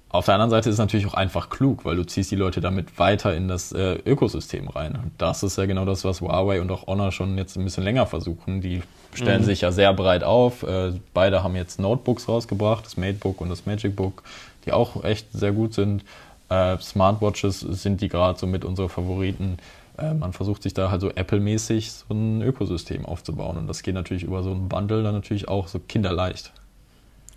auf 0.10 0.26
der 0.26 0.36
anderen 0.36 0.52
Seite 0.52 0.70
ist 0.70 0.74
es 0.76 0.80
natürlich 0.80 1.06
auch 1.06 1.14
einfach 1.14 1.50
klug, 1.50 1.84
weil 1.84 1.98
du 1.98 2.06
ziehst 2.06 2.32
die 2.32 2.38
Leute 2.38 2.62
damit 2.62 2.98
weiter 2.98 3.36
in 3.36 3.50
das 3.50 3.74
äh, 3.74 3.96
Ökosystem 4.06 4.70
rein. 4.70 4.94
Und 4.94 5.12
das 5.18 5.44
ist 5.44 5.58
ja 5.58 5.66
genau 5.66 5.84
das, 5.84 6.06
was 6.06 6.22
Huawei 6.22 6.62
und 6.62 6.72
auch 6.72 6.88
Honor 6.88 7.12
schon 7.12 7.38
jetzt 7.38 7.58
ein 7.58 7.66
bisschen 7.66 7.84
länger 7.84 8.06
versuchen. 8.06 8.62
Die 8.62 8.84
stellen 9.14 9.42
mhm. 9.42 9.46
sich 9.46 9.62
ja 9.62 9.72
sehr 9.72 9.94
breit 9.94 10.24
auf. 10.24 10.64
Äh, 10.64 10.94
beide 11.14 11.44
haben 11.44 11.56
jetzt 11.56 11.80
Notebooks 11.80 12.30
rausgebracht, 12.30 12.86
das 12.86 12.96
MateBook 12.96 13.42
und 13.42 13.50
das 13.50 13.66
MagicBook, 13.66 14.24
die 14.66 14.72
auch 14.72 15.04
echt 15.04 15.28
sehr 15.34 15.52
gut 15.52 15.74
sind. 15.74 16.06
Äh, 16.50 16.78
Smartwatches 16.78 17.60
sind 17.60 18.00
die 18.00 18.08
gerade 18.08 18.40
so 18.40 18.48
mit 18.48 18.64
unsere 18.64 18.88
Favoriten. 18.88 19.58
Äh, 19.98 20.14
man 20.14 20.32
versucht 20.32 20.64
sich 20.64 20.74
da 20.74 20.90
halt 20.90 21.02
so 21.02 21.10
Apple-mäßig 21.10 21.92
so 21.92 22.14
ein 22.14 22.42
Ökosystem 22.42 23.06
aufzubauen. 23.06 23.58
Und 23.58 23.68
das 23.68 23.84
geht 23.84 23.94
natürlich 23.94 24.24
über 24.24 24.42
so 24.42 24.52
ein 24.52 24.70
Bundle 24.70 25.04
dann 25.04 25.16
natürlich 25.16 25.50
auch 25.50 25.68
so 25.68 25.80
kinderleicht. 25.80 26.54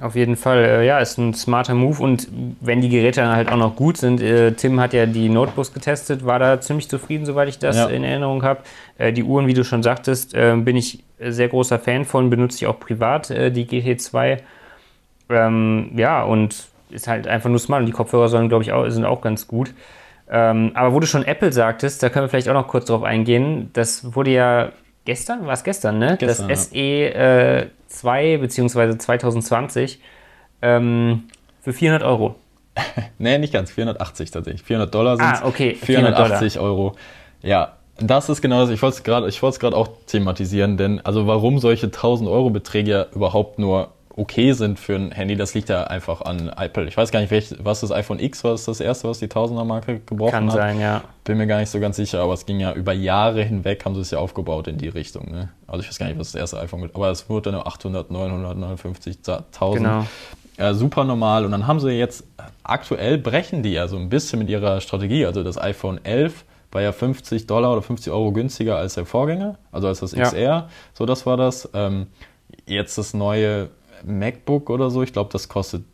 Auf 0.01 0.17
jeden 0.17 0.37
Fall, 0.37 0.65
äh, 0.65 0.87
ja, 0.87 0.99
ist 0.99 1.19
ein 1.19 1.35
smarter 1.35 1.75
Move 1.75 2.03
und 2.03 2.27
wenn 2.61 2.81
die 2.81 2.89
Geräte 2.89 3.21
dann 3.21 3.37
halt 3.37 3.53
auch 3.53 3.57
noch 3.59 3.77
gut 3.77 3.99
sind, 3.99 4.23
äh, 4.23 4.53
Tim 4.53 4.81
hat 4.81 4.95
ja 4.95 5.05
die 5.05 5.29
Notebooks 5.29 5.75
getestet, 5.75 6.25
war 6.25 6.39
da 6.39 6.59
ziemlich 6.61 6.89
zufrieden, 6.89 7.27
soweit 7.27 7.51
ich 7.51 7.59
das 7.59 7.77
ja. 7.77 7.87
in 7.89 8.03
Erinnerung 8.03 8.43
habe. 8.43 8.61
Äh, 8.97 9.13
die 9.13 9.23
Uhren, 9.23 9.47
wie 9.47 9.53
du 9.53 9.63
schon 9.63 9.83
sagtest, 9.83 10.33
bin 10.33 10.77
ich 10.77 11.05
sehr 11.19 11.49
großer 11.49 11.79
Fan 11.79 12.07
von, 12.07 12.31
benutze 12.31 12.57
ich 12.57 12.67
auch 12.67 12.81
privat, 12.81 13.29
die 13.29 13.67
GT2. 13.67 14.39
Ähm, 15.29 15.91
ja, 15.97 16.23
und 16.23 16.69
ist 16.91 17.07
halt 17.07 17.27
einfach 17.27 17.51
nur 17.51 17.59
smart 17.59 17.81
und 17.81 17.87
die 17.87 17.93
Kopfhörer 17.93 18.29
sollen, 18.29 18.49
glaube 18.49 18.65
ich, 18.65 18.73
auch, 18.73 18.89
sind 18.89 19.05
auch 19.05 19.21
ganz 19.21 19.47
gut. 19.47 19.75
Ähm, 20.31 20.73
aber 20.75 20.95
wo 20.95 21.01
du 21.01 21.07
schon 21.07 21.25
Apple 21.25 21.53
sagtest, 21.53 22.03
da 22.03 22.09
können 22.09 22.25
wir 22.25 22.29
vielleicht 22.29 22.49
auch 22.49 22.55
noch 22.55 22.69
kurz 22.69 22.87
drauf 22.87 23.03
eingehen. 23.03 23.71
Das 23.73 24.15
wurde 24.15 24.31
ja 24.31 24.73
gestern, 25.05 25.47
war 25.47 25.55
es 25.55 25.65
gestern, 25.65 25.99
ne? 25.99 26.17
Gestern, 26.19 26.49
das 26.49 26.71
SE 26.71 26.77
äh, 26.77 27.67
2 27.89 28.39
bzw. 28.39 28.99
2020 28.99 30.01
ähm, 30.63 31.25
für 31.61 31.73
400 31.73 32.03
Euro. 32.03 32.37
nee, 33.19 33.39
nicht 33.39 33.53
ganz, 33.53 33.71
480 33.71 34.31
tatsächlich. 34.31 34.63
400 34.63 34.95
Dollar 34.95 35.17
sind 35.17 35.27
Ah, 35.27 35.43
okay. 35.45 35.75
480 35.75 36.55
Dollar. 36.55 36.67
Euro. 36.71 36.93
Ja, 37.43 37.77
das 37.99 38.29
ist 38.29 38.41
genau 38.41 38.61
das. 38.61 38.71
Ich 38.71 38.83
wollte 38.83 38.99
es 38.99 39.59
gerade 39.59 39.77
auch 39.77 39.89
thematisieren, 40.07 40.77
denn 40.77 41.01
also 41.05 41.27
warum 41.27 41.59
solche 41.59 41.87
1000 41.87 42.29
Euro 42.29 42.51
Beträge 42.51 42.91
ja 42.91 43.07
überhaupt 43.15 43.59
nur 43.59 43.93
okay 44.16 44.53
sind 44.53 44.79
für 44.79 44.96
ein 44.96 45.12
Handy, 45.12 45.37
das 45.37 45.55
liegt 45.55 45.68
ja 45.68 45.85
einfach 45.85 46.23
an 46.23 46.49
Apple. 46.49 46.87
Ich 46.87 46.96
weiß 46.96 47.11
gar 47.11 47.20
nicht, 47.20 47.31
welch, 47.31 47.55
was 47.62 47.81
das 47.81 47.92
iPhone 47.92 48.18
X 48.18 48.42
war, 48.44 48.53
das 48.53 48.64
das 48.64 48.81
erste, 48.81 49.09
was 49.09 49.18
die 49.18 49.29
Tausender-Marke 49.29 50.01
gebrochen 50.01 50.33
Kann 50.33 50.53
hat. 50.53 50.59
Kann 50.59 50.68
sein, 50.77 50.81
ja. 50.81 51.03
Bin 51.25 51.38
mir 51.38 51.46
gar 51.46 51.61
nicht 51.61 51.70
so 51.70 51.79
ganz 51.81 51.96
sicher, 51.96 52.20
aber 52.20 52.35
es 52.35 52.44
ging 52.44 52.61
ja 52.61 52.73
über 52.73 52.92
Jahre 52.92 53.42
hinweg, 53.42 53.85
haben 53.85 53.94
sie 53.94 54.01
es 54.01 54.11
ja 54.11 54.18
aufgebaut 54.18 54.66
in 54.66 54.79
die 54.79 54.88
Richtung. 54.88 55.31
Ne? 55.31 55.51
Also 55.66 55.83
ich 55.83 55.88
weiß 55.88 55.99
gar 55.99 56.07
nicht, 56.07 56.18
was 56.18 56.33
das 56.33 56.40
erste 56.40 56.59
iPhone 56.59 56.83
wird, 56.83 56.94
aber 56.94 57.11
es 57.11 57.29
wurde 57.29 57.53
nur 57.53 57.66
800, 57.66 58.11
900, 58.11 58.57
950.000. 58.59 59.75
Genau. 59.75 60.07
Ja, 60.59 60.75
super 60.75 61.05
normal. 61.05 61.44
Und 61.44 61.53
dann 61.53 61.66
haben 61.66 61.81
sie 61.81 61.90
jetzt, 61.92 62.25
aktuell 62.64 63.16
brechen 63.16 63.62
die 63.62 63.73
ja 63.73 63.88
so 63.88 63.96
ein 63.96 64.09
bisschen 64.09 64.40
mit 64.40 64.51
ihrer 64.51 64.81
Strategie. 64.81 65.25
Also 65.25 65.42
das 65.42 65.57
iPhone 65.57 66.05
11 66.05 66.44
war 66.73 66.83
ja 66.83 66.92
50 66.92 67.46
Dollar 67.46 67.73
oder 67.73 67.83
50 67.83 68.12
Euro 68.12 68.33
günstiger 68.33 68.77
als 68.77 68.94
der 68.94 69.07
Vorgänger, 69.07 69.57
also 69.73 69.88
als 69.88 70.01
das 70.01 70.12
XR. 70.12 70.38
Ja. 70.38 70.68
So, 70.92 71.07
das 71.07 71.27
war 71.27 71.37
das. 71.37 71.68
Ähm, 71.75 72.09
jetzt 72.66 72.99
das 72.99 73.14
neue 73.14 73.70
MacBook 74.05 74.71
oder 74.71 74.91
so. 74.91 75.03
Ich 75.03 75.13
glaube, 75.13 75.31
das 75.33 75.49
kostet 75.49 75.85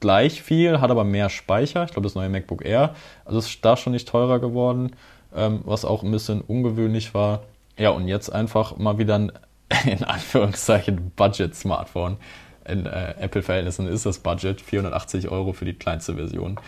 gleich 0.00 0.42
viel, 0.42 0.80
hat 0.80 0.90
aber 0.90 1.04
mehr 1.04 1.30
Speicher. 1.30 1.84
Ich 1.84 1.92
glaube, 1.92 2.06
das 2.06 2.14
neue 2.14 2.28
MacBook 2.28 2.64
Air. 2.64 2.94
Also 3.24 3.38
ist 3.38 3.64
da 3.64 3.76
schon 3.76 3.92
nicht 3.92 4.08
teurer 4.08 4.40
geworden, 4.40 4.92
ähm, 5.34 5.60
was 5.64 5.84
auch 5.84 6.02
ein 6.02 6.10
bisschen 6.10 6.42
ungewöhnlich 6.42 7.14
war. 7.14 7.44
Ja, 7.78 7.90
und 7.90 8.08
jetzt 8.08 8.30
einfach 8.30 8.76
mal 8.76 8.98
wieder 8.98 9.14
ein, 9.18 9.32
in 9.86 10.04
Anführungszeichen, 10.04 11.12
Budget-Smartphone. 11.16 12.18
In 12.66 12.86
äh, 12.86 13.14
Apple-Verhältnissen 13.18 13.86
ist 13.86 14.06
das 14.06 14.18
Budget 14.18 14.60
480 14.60 15.28
Euro 15.30 15.52
für 15.52 15.64
die 15.64 15.74
kleinste 15.74 16.14
Version. 16.14 16.60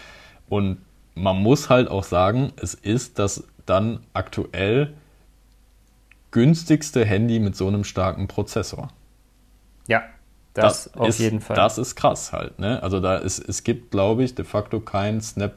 Und 0.48 0.78
man 1.14 1.36
muss 1.36 1.70
halt 1.70 1.88
auch 1.88 2.04
sagen, 2.04 2.52
es 2.60 2.74
ist 2.74 3.18
das 3.18 3.44
dann 3.66 4.00
aktuell 4.12 4.94
günstigste 6.30 7.04
Handy 7.04 7.38
mit 7.38 7.56
so 7.56 7.68
einem 7.68 7.84
starken 7.84 8.26
Prozessor. 8.26 8.88
Ja, 9.86 10.02
das, 10.54 10.84
das 10.84 10.94
auf 10.94 11.08
ist, 11.08 11.18
jeden 11.18 11.40
Fall. 11.40 11.56
Das 11.56 11.78
ist 11.78 11.96
krass 11.96 12.32
halt. 12.32 12.58
Ne? 12.58 12.82
Also 12.82 13.00
da 13.00 13.16
ist, 13.16 13.38
es 13.38 13.64
gibt, 13.64 13.90
glaube 13.90 14.24
ich, 14.24 14.34
de 14.34 14.44
facto 14.44 14.80
kein 14.80 15.20
Snap, 15.20 15.54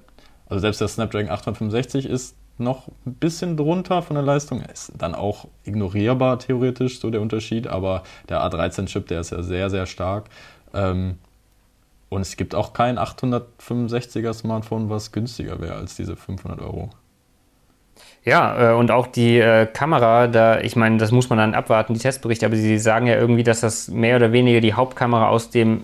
also 0.48 0.60
selbst 0.60 0.82
der 0.82 0.88
Snapdragon 0.88 1.30
865 1.30 2.06
ist 2.06 2.36
noch 2.58 2.88
ein 3.06 3.14
bisschen 3.14 3.56
drunter 3.56 4.02
von 4.02 4.16
der 4.16 4.24
Leistung. 4.24 4.62
Ist 4.62 4.92
dann 4.98 5.14
auch 5.14 5.48
ignorierbar 5.64 6.40
theoretisch 6.40 7.00
so 7.00 7.10
der 7.10 7.22
Unterschied, 7.22 7.68
aber 7.68 8.04
der 8.30 8.42
A13-Chip, 8.42 9.08
der 9.08 9.22
ist 9.22 9.32
ja 9.32 9.44
sehr, 9.44 9.70
sehr 9.70 9.86
stark. 9.86 10.26
Ähm, 10.74 11.20
und 12.10 12.22
es 12.22 12.38
gibt 12.38 12.56
auch 12.56 12.74
kein 12.74 12.98
865er 12.98 14.34
Smartphone, 14.34 14.90
was 14.90 15.12
günstiger 15.12 15.60
wäre 15.60 15.76
als 15.76 15.96
diese 15.96 16.16
500 16.16 16.62
Euro. 16.62 16.90
Ja, 18.28 18.72
äh, 18.72 18.76
und 18.76 18.92
auch 18.92 19.08
die 19.08 19.40
äh, 19.40 19.66
Kamera, 19.68 20.28
da, 20.28 20.60
ich 20.60 20.76
meine, 20.76 20.98
das 20.98 21.14
muss 21.14 21.30
man 21.30 21.40
dann 21.40 21.54
abwarten, 21.54 21.94
die 21.94 22.00
Testberichte, 22.02 22.46
aber 22.46 22.58
sie 22.58 22.78
sagen 22.78 23.08
ja 23.08 23.16
irgendwie, 23.16 23.44
dass 23.44 23.62
das 23.62 23.88
mehr 23.88 24.18
oder 24.18 24.34
weniger 24.34 24.60
die 24.60 24.74
Hauptkamera 24.74 25.30
aus 25.30 25.50
dem 25.50 25.84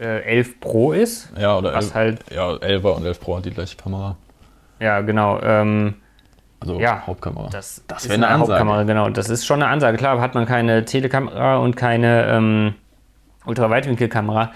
äh, 0.00 0.22
11 0.22 0.58
Pro 0.60 0.92
ist. 0.92 1.30
Ja, 1.38 1.58
oder 1.58 1.74
was 1.74 1.88
11, 1.88 1.94
halt, 1.94 2.24
ja, 2.34 2.56
11 2.56 2.84
und 2.84 3.04
11 3.04 3.20
Pro 3.20 3.36
hat 3.36 3.44
die 3.44 3.50
gleiche 3.50 3.76
Kamera. 3.76 4.16
Ja, 4.80 5.02
genau. 5.02 5.38
Ähm, 5.42 5.96
also 6.60 6.80
ja, 6.80 7.06
Hauptkamera. 7.06 7.50
Das, 7.50 7.82
das 7.86 8.04
wäre 8.04 8.14
eine, 8.14 8.26
eine 8.26 8.38
Hauptkamera, 8.38 8.84
genau. 8.84 9.10
Das 9.10 9.28
ist 9.28 9.44
schon 9.44 9.62
eine 9.62 9.70
Ansage. 9.70 9.98
Klar, 9.98 10.18
hat 10.18 10.34
man 10.34 10.46
keine 10.46 10.86
Telekamera 10.86 11.58
und 11.58 11.76
keine 11.76 12.26
ähm, 12.26 12.74
Ultraweitwinkelkamera, 13.44 14.52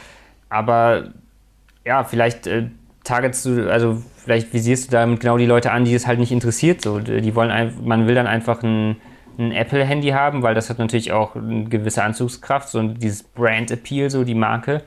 aber 0.48 1.08
ja, 1.84 2.02
vielleicht 2.02 2.46
äh, 2.46 2.70
targetst 3.06 3.46
du, 3.46 3.70
also 3.70 4.02
vielleicht 4.16 4.52
visierst 4.52 4.88
du 4.88 4.92
damit 4.92 5.20
genau 5.20 5.38
die 5.38 5.46
Leute 5.46 5.70
an, 5.70 5.84
die 5.84 5.94
es 5.94 6.06
halt 6.06 6.18
nicht 6.18 6.32
interessiert. 6.32 6.82
So, 6.82 6.98
die 6.98 7.34
wollen 7.34 7.50
ein, 7.50 7.74
man 7.84 8.06
will 8.06 8.14
dann 8.14 8.26
einfach 8.26 8.62
ein, 8.62 8.96
ein 9.38 9.52
Apple-Handy 9.52 10.08
haben, 10.08 10.42
weil 10.42 10.54
das 10.54 10.68
hat 10.68 10.78
natürlich 10.78 11.12
auch 11.12 11.36
eine 11.36 11.64
gewisse 11.64 12.02
Anzugskraft, 12.02 12.68
so 12.68 12.82
dieses 12.82 13.22
Brand-Appeal, 13.22 14.10
so 14.10 14.24
die 14.24 14.34
Marke, 14.34 14.82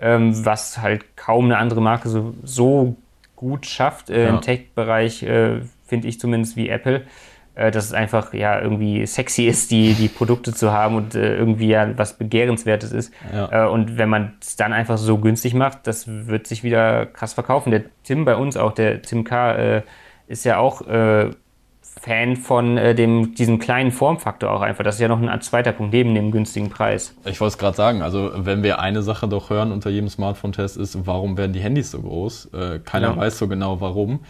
ähm, 0.00 0.44
was 0.44 0.78
halt 0.78 1.16
kaum 1.16 1.46
eine 1.46 1.58
andere 1.58 1.80
Marke 1.80 2.08
so, 2.08 2.34
so 2.42 2.96
gut 3.36 3.66
schafft 3.66 4.10
äh, 4.10 4.24
ja. 4.24 4.30
im 4.30 4.40
Tech-Bereich, 4.40 5.22
äh, 5.22 5.60
finde 5.86 6.08
ich 6.08 6.18
zumindest 6.18 6.56
wie 6.56 6.68
Apple. 6.68 7.02
Äh, 7.60 7.70
dass 7.70 7.84
es 7.84 7.92
einfach 7.92 8.32
ja 8.32 8.58
irgendwie 8.58 9.04
sexy 9.04 9.44
ist, 9.44 9.70
die, 9.70 9.92
die 9.92 10.08
Produkte 10.08 10.54
zu 10.54 10.72
haben 10.72 10.94
und 10.94 11.14
äh, 11.14 11.36
irgendwie 11.36 11.68
ja 11.68 11.86
was 11.98 12.14
Begehrenswertes 12.14 12.90
ist. 12.90 13.12
Ja. 13.34 13.66
Äh, 13.66 13.68
und 13.68 13.98
wenn 13.98 14.08
man 14.08 14.32
es 14.40 14.56
dann 14.56 14.72
einfach 14.72 14.96
so 14.96 15.18
günstig 15.18 15.52
macht, 15.52 15.86
das 15.86 16.06
wird 16.08 16.46
sich 16.46 16.64
wieder 16.64 17.04
krass 17.04 17.34
verkaufen. 17.34 17.70
Der 17.70 17.82
Tim 18.02 18.24
bei 18.24 18.34
uns 18.34 18.56
auch, 18.56 18.72
der 18.72 19.02
Tim 19.02 19.24
K., 19.24 19.52
äh, 19.52 19.82
ist 20.26 20.44
ja 20.44 20.56
auch 20.56 20.86
äh, 20.86 21.32
Fan 22.00 22.36
von 22.36 22.78
äh, 22.78 22.94
dem, 22.94 23.34
diesem 23.34 23.58
kleinen 23.58 23.90
Formfaktor 23.90 24.50
auch 24.50 24.62
einfach. 24.62 24.82
Das 24.82 24.94
ist 24.94 25.02
ja 25.02 25.08
noch 25.08 25.20
ein 25.20 25.40
zweiter 25.42 25.72
Punkt 25.72 25.92
neben 25.92 26.14
dem 26.14 26.30
günstigen 26.30 26.70
Preis. 26.70 27.14
Ich 27.26 27.42
wollte 27.42 27.52
es 27.52 27.58
gerade 27.58 27.76
sagen, 27.76 28.00
also 28.00 28.30
wenn 28.36 28.62
wir 28.62 28.78
eine 28.78 29.02
Sache 29.02 29.28
doch 29.28 29.50
hören 29.50 29.70
unter 29.70 29.90
jedem 29.90 30.08
Smartphone-Test 30.08 30.78
ist, 30.78 31.06
warum 31.06 31.36
werden 31.36 31.52
die 31.52 31.60
Handys 31.60 31.90
so 31.90 32.00
groß? 32.00 32.54
Äh, 32.54 32.78
keiner 32.78 33.08
ja. 33.08 33.16
weiß 33.18 33.36
so 33.36 33.48
genau 33.48 33.82
warum. 33.82 34.20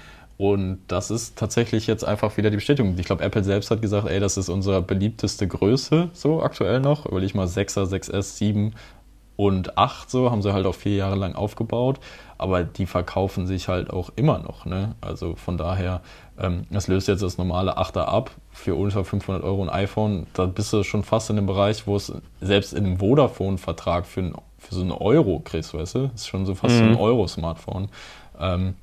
Und 0.41 0.79
das 0.89 1.11
ist 1.11 1.37
tatsächlich 1.37 1.87
jetzt 1.87 2.03
einfach 2.03 2.39
wieder 2.39 2.49
die 2.49 2.57
Bestätigung. 2.57 2.97
Ich 2.97 3.05
glaube, 3.05 3.23
Apple 3.23 3.45
selbst 3.45 3.71
hat 3.71 3.83
gesagt, 3.83 4.09
ey, 4.09 4.21
das 4.21 4.39
ist 4.39 4.49
unsere 4.49 4.81
beliebteste 4.81 5.47
Größe, 5.47 6.09
so 6.15 6.43
aktuell 6.43 6.81
noch. 6.81 7.05
Überleg 7.05 7.35
mal 7.35 7.47
6er, 7.47 7.85
6S, 7.85 8.39
7 8.39 8.75
und 9.37 9.77
8, 9.77 10.11
so 10.11 10.31
haben 10.31 10.41
sie 10.41 10.55
halt 10.55 10.65
auch 10.65 10.75
vier 10.75 10.97
Jahre 10.97 11.17
lang 11.17 11.35
aufgebaut. 11.35 12.01
Aber 12.39 12.65
die 12.65 12.87
verkaufen 12.87 13.47
sich 13.47 13.69
halt 13.69 13.91
auch 13.91 14.13
immer 14.17 14.39
noch. 14.39 14.65
Ne? 14.65 14.95
Also 15.03 15.37
von 15.37 15.59
daher, 15.59 16.01
ähm, 16.39 16.65
das 16.71 16.89
löst 16.89 17.07
jetzt 17.07 17.23
das 17.23 17.37
normale 17.37 17.77
8er 17.77 18.05
ab 18.05 18.31
für 18.51 18.77
unter 18.77 19.05
500 19.05 19.45
Euro 19.45 19.63
ein 19.63 19.69
iPhone. 19.69 20.27
Da 20.33 20.47
bist 20.47 20.73
du 20.73 20.83
schon 20.85 21.03
fast 21.03 21.29
in 21.29 21.37
dem 21.37 21.45
Bereich, 21.45 21.87
wo 21.87 21.97
es 21.97 22.15
selbst 22.41 22.73
in 22.73 22.87
einem 22.87 22.97
Vodafone-Vertrag 22.97 24.07
für, 24.07 24.33
für 24.57 24.75
so 24.75 24.81
einen 24.81 24.93
Euro 24.93 25.41
kriegst, 25.41 25.75
weißt 25.75 25.97
du? 25.97 26.07
Das 26.07 26.23
ist 26.23 26.29
schon 26.29 26.47
so 26.47 26.55
fast 26.55 26.81
mhm. 26.81 26.93
ein 26.93 26.97
Euro-Smartphone. 26.97 27.91
Ähm, 28.41 28.77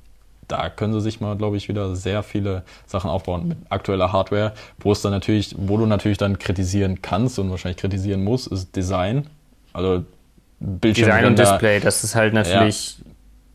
da 0.48 0.70
können 0.70 0.94
sie 0.94 1.00
sich 1.00 1.20
mal, 1.20 1.36
glaube 1.36 1.56
ich, 1.56 1.68
wieder 1.68 1.94
sehr 1.94 2.22
viele 2.22 2.64
Sachen 2.86 3.10
aufbauen 3.10 3.46
mit 3.48 3.58
aktueller 3.68 4.12
Hardware, 4.12 4.54
wo 4.80 4.92
es 4.92 5.02
dann 5.02 5.12
natürlich, 5.12 5.54
wo 5.58 5.76
du 5.76 5.86
natürlich 5.86 6.18
dann 6.18 6.38
kritisieren 6.38 7.02
kannst 7.02 7.38
und 7.38 7.50
wahrscheinlich 7.50 7.76
kritisieren 7.76 8.24
musst, 8.24 8.48
ist 8.48 8.74
Design. 8.74 9.26
Also 9.72 10.04
Bildschirm. 10.58 11.06
Design 11.06 11.24
und 11.26 11.38
Display, 11.38 11.80
das 11.80 12.02
ist 12.02 12.14
halt 12.14 12.32
natürlich. 12.34 12.98
Ja, 12.98 13.04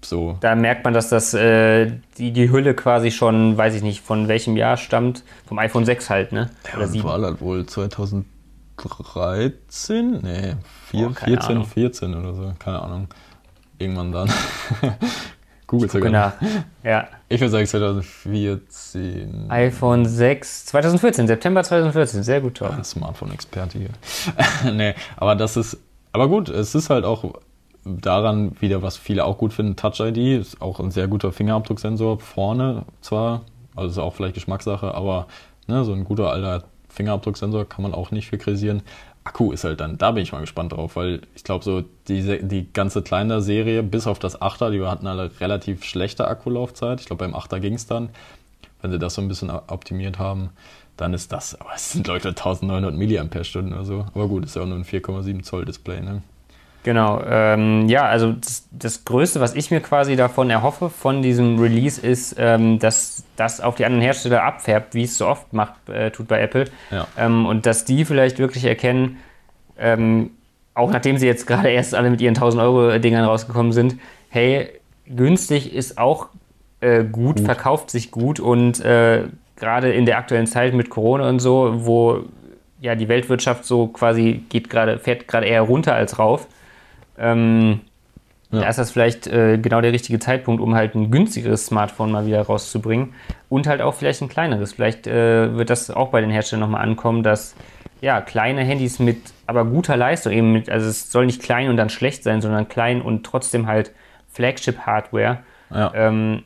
so. 0.05 0.37
Da 0.41 0.55
merkt 0.55 0.83
man, 0.85 0.93
dass 0.93 1.09
das 1.09 1.33
äh, 1.33 1.91
die, 2.17 2.31
die 2.31 2.51
Hülle 2.51 2.75
quasi 2.75 3.11
schon, 3.11 3.57
weiß 3.57 3.75
ich 3.75 3.83
nicht, 3.83 4.01
von 4.01 4.27
welchem 4.27 4.55
Jahr 4.57 4.77
stammt, 4.77 5.23
vom 5.45 5.57
iPhone 5.59 5.85
6 5.85 6.09
halt, 6.09 6.31
ne? 6.31 6.49
Oder 6.73 6.83
ja, 6.83 6.87
7. 6.87 7.03
war 7.03 7.21
halt 7.21 7.41
wohl 7.41 7.65
2013? 7.65 8.25
Nee, 10.21 10.55
4, 10.91 11.07
oh, 11.07 11.13
14, 11.13 11.37
Ahnung. 11.37 11.65
14 11.65 12.15
oder 12.15 12.33
so, 12.33 12.53
keine 12.59 12.81
Ahnung. 12.81 13.07
Irgendwann 13.79 14.11
dann. 14.11 14.29
Google 15.73 15.89
sogar. 15.89 16.33
Genau. 16.39 16.53
Ja. 16.83 17.07
Ich 17.29 17.39
würde 17.39 17.49
sagen 17.51 17.65
2014. 17.65 19.45
iPhone 19.49 20.05
6, 20.05 20.65
2014, 20.65 21.27
September 21.27 21.63
2014, 21.63 22.23
sehr 22.23 22.41
gut, 22.41 22.55
Tom. 22.55 22.69
Ja, 22.69 22.83
Smartphone-Experte 22.83 23.79
hier. 23.79 23.89
nee, 24.73 24.93
aber 25.15 25.35
das 25.35 25.57
ist, 25.57 25.77
aber 26.11 26.27
gut, 26.27 26.49
es 26.49 26.75
ist 26.75 26.89
halt 26.89 27.05
auch 27.05 27.35
daran 27.85 28.59
wieder, 28.61 28.81
was 28.81 28.97
viele 28.97 29.25
auch 29.25 29.37
gut 29.37 29.53
finden, 29.53 29.75
Touch 29.75 29.99
ID 29.99 30.41
ist 30.41 30.61
auch 30.61 30.79
ein 30.79 30.91
sehr 30.91 31.07
guter 31.07 31.31
Fingerabdrucksensor 31.31 32.19
vorne 32.19 32.83
zwar, 33.01 33.41
also 33.75 33.89
ist 33.89 33.97
auch 33.97 34.13
vielleicht 34.13 34.35
Geschmackssache, 34.35 34.93
aber 34.93 35.27
ne, 35.67 35.83
so 35.85 35.93
ein 35.93 36.03
guter 36.03 36.31
alter 36.31 36.65
Fingerabdrucksensor 36.89 37.67
kann 37.67 37.81
man 37.81 37.93
auch 37.93 38.11
nicht 38.11 38.29
viel 38.29 38.39
kritisieren. 38.39 38.83
Akku 39.25 39.51
ist 39.51 39.63
halt 39.63 39.79
dann, 39.79 39.97
da 39.97 40.11
bin 40.11 40.23
ich 40.23 40.31
mal 40.31 40.41
gespannt 40.41 40.73
drauf, 40.73 40.95
weil 40.95 41.21
ich 41.35 41.43
glaube, 41.43 41.63
so 41.63 41.83
die, 42.07 42.39
die 42.45 42.71
ganze 42.73 43.01
kleine 43.01 43.41
Serie, 43.41 43.81
bis 43.81 44.05
auf 44.05 44.19
das 44.19 44.41
8er, 44.41 44.71
die 44.71 44.81
hatten 44.85 45.07
alle 45.07 45.31
relativ 45.39 45.85
schlechte 45.85 46.27
Akkulaufzeit. 46.27 46.99
Ich 46.99 47.05
glaube, 47.07 47.25
beim 47.25 47.35
8er 47.35 47.59
ging 47.59 47.75
es 47.75 47.87
dann. 47.87 48.09
Wenn 48.81 48.91
sie 48.91 48.99
das 48.99 49.13
so 49.13 49.21
ein 49.21 49.29
bisschen 49.29 49.49
optimiert 49.49 50.19
haben, 50.19 50.49
dann 50.97 51.13
ist 51.13 51.31
das, 51.31 51.59
aber 51.59 51.71
es 51.73 51.93
sind 51.93 52.05
Leute 52.07 52.29
1900 52.29 52.93
mAh 52.93 53.75
oder 53.75 53.85
so. 53.85 54.05
Aber 54.13 54.27
gut, 54.27 54.43
ist 54.45 54.55
ja 54.55 54.61
auch 54.61 54.67
nur 54.67 54.77
ein 54.77 54.83
4,7 54.83 55.41
Zoll 55.43 55.65
Display, 55.65 56.01
ne? 56.01 56.21
Genau, 56.83 57.21
ähm, 57.25 57.87
ja, 57.87 58.05
also 58.05 58.33
das, 58.33 58.67
das, 58.71 59.05
Größte, 59.05 59.39
was 59.39 59.55
ich 59.55 59.71
mir 59.71 59.79
quasi 59.79 60.17
davon 60.17 60.49
erhoffe, 60.49 60.89
von 60.89 61.21
diesem 61.21 61.57
Release, 61.57 62.05
ist, 62.05 62.35
ähm, 62.37 62.77
dass 62.77 63.23
das 63.37 63.61
auf 63.61 63.75
die 63.75 63.85
anderen 63.85 64.03
Hersteller 64.03 64.43
abfärbt, 64.43 64.93
wie 64.93 65.03
es 65.03 65.17
so 65.17 65.27
oft 65.27 65.53
macht, 65.53 65.87
äh, 65.87 66.11
tut 66.11 66.27
bei 66.27 66.41
Apple. 66.41 66.65
Ja. 66.91 67.07
Ähm, 67.17 67.45
und 67.45 67.65
dass 67.65 67.85
die 67.85 68.03
vielleicht 68.03 68.37
wirklich 68.37 68.65
erkennen, 68.65 69.17
ähm, 69.79 70.31
auch 70.73 70.91
nachdem 70.91 71.17
sie 71.17 71.25
jetzt 71.25 71.47
gerade 71.47 71.69
erst 71.69 71.95
alle 71.95 72.09
mit 72.09 72.19
ihren 72.19 72.35
1000 72.35 72.61
Euro 72.61 72.99
Dingern 72.99 73.23
rausgekommen 73.23 73.71
sind, 73.71 73.95
hey, 74.29 74.69
günstig 75.07 75.73
ist 75.73 75.97
auch 75.97 76.27
äh, 76.81 77.05
gut, 77.05 77.37
gut, 77.37 77.39
verkauft 77.45 77.91
sich 77.91 78.11
gut 78.11 78.41
und 78.41 78.83
äh, 78.83 79.23
gerade 79.55 79.93
in 79.93 80.05
der 80.05 80.17
aktuellen 80.17 80.47
Zeit 80.47 80.73
mit 80.73 80.89
Corona 80.89 81.29
und 81.29 81.39
so, 81.39 81.85
wo 81.85 82.23
ja 82.81 82.95
die 82.95 83.07
Weltwirtschaft 83.07 83.63
so 83.63 83.87
quasi 83.87 84.43
geht 84.49 84.69
gerade, 84.69 84.99
fährt 84.99 85.29
gerade 85.29 85.45
eher 85.45 85.61
runter 85.61 85.95
als 85.95 86.19
rauf 86.19 86.47
ähm, 87.17 87.81
ja. 88.53 88.61
Da 88.61 88.67
ist 88.67 88.77
das 88.77 88.91
vielleicht 88.91 89.25
äh, 89.25 89.57
genau 89.57 89.81
der 89.81 89.91
richtige 89.93 90.19
Zeitpunkt, 90.19 90.61
um 90.61 90.75
halt 90.75 90.93
ein 90.93 91.09
günstigeres 91.09 91.65
Smartphone 91.65 92.11
mal 92.11 92.27
wieder 92.27 92.43
rauszubringen. 92.43 93.15
Und 93.49 93.65
halt 93.65 93.81
auch 93.81 93.95
vielleicht 93.95 94.21
ein 94.21 94.29
kleineres. 94.29 94.73
Vielleicht 94.73 95.07
äh, 95.07 95.55
wird 95.57 95.71
das 95.71 95.89
auch 95.89 96.09
bei 96.09 96.21
den 96.21 96.29
Herstellern 96.29 96.61
nochmal 96.61 96.83
ankommen, 96.83 97.23
dass 97.23 97.55
ja, 97.99 98.21
kleine 98.21 98.61
Handys 98.63 98.99
mit 98.99 99.17
aber 99.47 99.65
guter 99.65 99.97
Leistung, 99.97 100.33
eben 100.33 100.51
mit, 100.51 100.69
also 100.69 100.87
es 100.87 101.11
soll 101.11 101.25
nicht 101.25 101.41
klein 101.41 101.69
und 101.69 101.77
dann 101.77 101.89
schlecht 101.89 102.23
sein, 102.23 102.41
sondern 102.41 102.67
klein 102.67 103.01
und 103.01 103.25
trotzdem 103.25 103.65
halt 103.65 103.91
Flagship-Hardware, 104.33 105.39
ja. 105.71 105.91
ähm, 105.95 106.43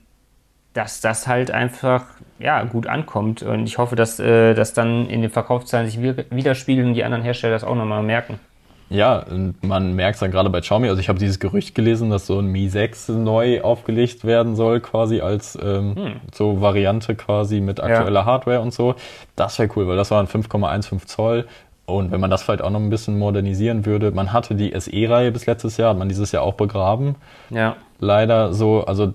dass 0.74 1.02
das 1.02 1.28
halt 1.28 1.52
einfach 1.52 2.06
ja, 2.40 2.64
gut 2.64 2.88
ankommt. 2.88 3.42
Und 3.42 3.66
ich 3.66 3.80
hoffe, 3.80 3.98
dass 3.98 4.20
äh, 4.20 4.54
das 4.54 4.74
dann 4.74 5.10
in 5.10 5.22
den 5.22 5.32
Verkaufszahlen 5.32 5.90
sich 5.90 6.00
widerspiegeln 6.00 6.90
und 6.90 6.94
die 6.94 7.04
anderen 7.04 7.24
Hersteller 7.24 7.54
das 7.54 7.64
auch 7.66 7.76
nochmal 7.76 8.04
merken. 8.04 8.40
Ja, 8.90 9.26
man 9.62 9.94
merkt 9.94 10.16
es 10.16 10.20
dann 10.22 10.32
gerade 10.32 10.50
bei 10.50 10.62
Xiaomi. 10.62 10.88
Also 10.88 11.02
ich 11.02 11.10
habe 11.10 11.20
dieses 11.20 11.40
Gerücht 11.40 11.76
gelesen, 11.76 12.10
dass 12.10 12.26
so 12.26 12.40
ein 12.40 12.48
Mi 12.48 12.70
6 12.70 13.10
neu 13.10 13.62
aufgelegt 13.62 14.24
werden 14.24 14.56
soll, 14.56 14.80
quasi 14.80 15.20
als 15.20 15.58
ähm, 15.62 15.96
hm. 15.96 16.12
so 16.34 16.62
Variante 16.62 17.16
quasi 17.16 17.60
mit 17.60 17.82
aktueller 17.82 18.22
ja. 18.22 18.26
Hardware 18.26 18.62
und 18.62 18.74
so. 18.74 18.96
Das 19.36 19.60
wäre 19.60 19.70
cool, 19.76 19.88
weil 19.88 19.98
das 19.98 20.12
waren 20.12 20.28
5,15 20.28 21.06
Zoll. 21.06 21.48
Und 21.86 22.12
wenn 22.12 22.20
man 22.20 22.30
das 22.30 22.44
vielleicht 22.44 22.62
auch 22.62 22.70
noch 22.70 22.82
ein 22.82 22.90
bisschen 22.90 23.18
modernisieren 23.18 23.86
würde, 23.86 24.12
man 24.12 24.34
hatte 24.34 24.56
die 24.56 24.78
SE-Reihe 24.78 25.32
bis 25.32 25.46
letztes 25.46 25.78
Jahr, 25.78 25.92
hat 25.92 25.98
man 25.98 26.10
dieses 26.10 26.34
Jahr 26.34 26.44
auch 26.44 26.56
begraben. 26.56 27.16
Ja. 27.50 27.78
Leider 28.00 28.54
so, 28.54 28.84
also 28.86 29.14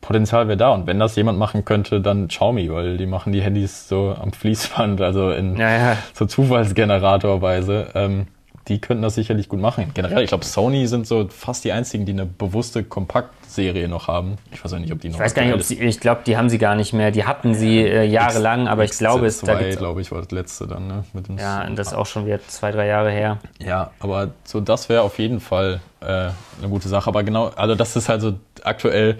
Potenzial 0.00 0.48
wäre 0.48 0.56
da. 0.56 0.70
Und 0.70 0.86
wenn 0.86 0.98
das 0.98 1.16
jemand 1.16 1.38
machen 1.38 1.64
könnte, 1.64 2.00
dann 2.00 2.28
Xiaomi, 2.28 2.70
weil 2.70 2.96
die 2.96 3.06
machen 3.06 3.32
die 3.32 3.42
Handys 3.42 3.88
so 3.88 4.14
am 4.18 4.32
Fließband, 4.32 5.00
also 5.00 5.30
in 5.30 5.56
ja, 5.56 5.76
ja. 5.76 5.96
so 6.14 6.26
Zufallsgeneratorweise. 6.26 7.88
Ähm, 7.94 8.26
die 8.68 8.80
könnten 8.80 9.02
das 9.02 9.14
sicherlich 9.14 9.48
gut 9.48 9.60
machen. 9.60 9.92
Generell, 9.94 10.24
ich 10.24 10.28
glaube, 10.28 10.44
Sony 10.44 10.86
sind 10.88 11.06
so 11.06 11.28
fast 11.28 11.64
die 11.64 11.70
einzigen, 11.70 12.04
die 12.04 12.12
eine 12.12 12.26
bewusste 12.26 12.82
Kompaktserie 12.82 13.86
noch 13.86 14.08
haben. 14.08 14.36
Ich 14.52 14.64
weiß 14.64 14.72
auch 14.72 14.78
nicht, 14.78 14.92
ob 14.92 15.00
die 15.00 15.08
noch. 15.08 15.16
Ich 15.16 15.20
weiß 15.20 15.34
gar 15.34 15.44
nicht, 15.44 15.54
ob 15.54 15.62
sie, 15.62 15.78
ich 15.78 16.00
glaube, 16.00 16.22
die 16.26 16.36
haben 16.36 16.48
sie 16.48 16.58
gar 16.58 16.74
nicht 16.74 16.92
mehr. 16.92 17.12
Die 17.12 17.24
hatten 17.24 17.54
sie 17.54 17.80
äh, 17.80 18.04
jahrelang, 18.04 18.66
aber 18.66 18.84
ich 18.84 18.92
glaube, 18.92 19.26
es 19.26 19.40
da 19.40 19.54
glaube 19.70 20.00
ich, 20.00 20.10
war 20.10 20.20
das 20.20 20.32
letzte 20.32 20.66
dann, 20.66 20.88
ne? 20.88 21.04
Mit 21.12 21.28
dem 21.28 21.38
ja, 21.38 21.68
das 21.70 21.88
ist 21.88 21.94
auch 21.94 22.06
schon 22.06 22.26
wieder 22.26 22.40
zwei, 22.48 22.72
drei 22.72 22.88
Jahre 22.88 23.10
her. 23.10 23.38
Ja, 23.60 23.92
aber 24.00 24.30
so, 24.44 24.60
das 24.60 24.88
wäre 24.88 25.02
auf 25.02 25.18
jeden 25.18 25.38
Fall 25.38 25.80
äh, 26.00 26.06
eine 26.06 26.68
gute 26.68 26.88
Sache. 26.88 27.08
Aber 27.08 27.22
genau, 27.22 27.48
also 27.54 27.76
das 27.76 27.94
ist 27.94 28.08
halt 28.08 28.20
so 28.20 28.34
aktuell 28.64 29.18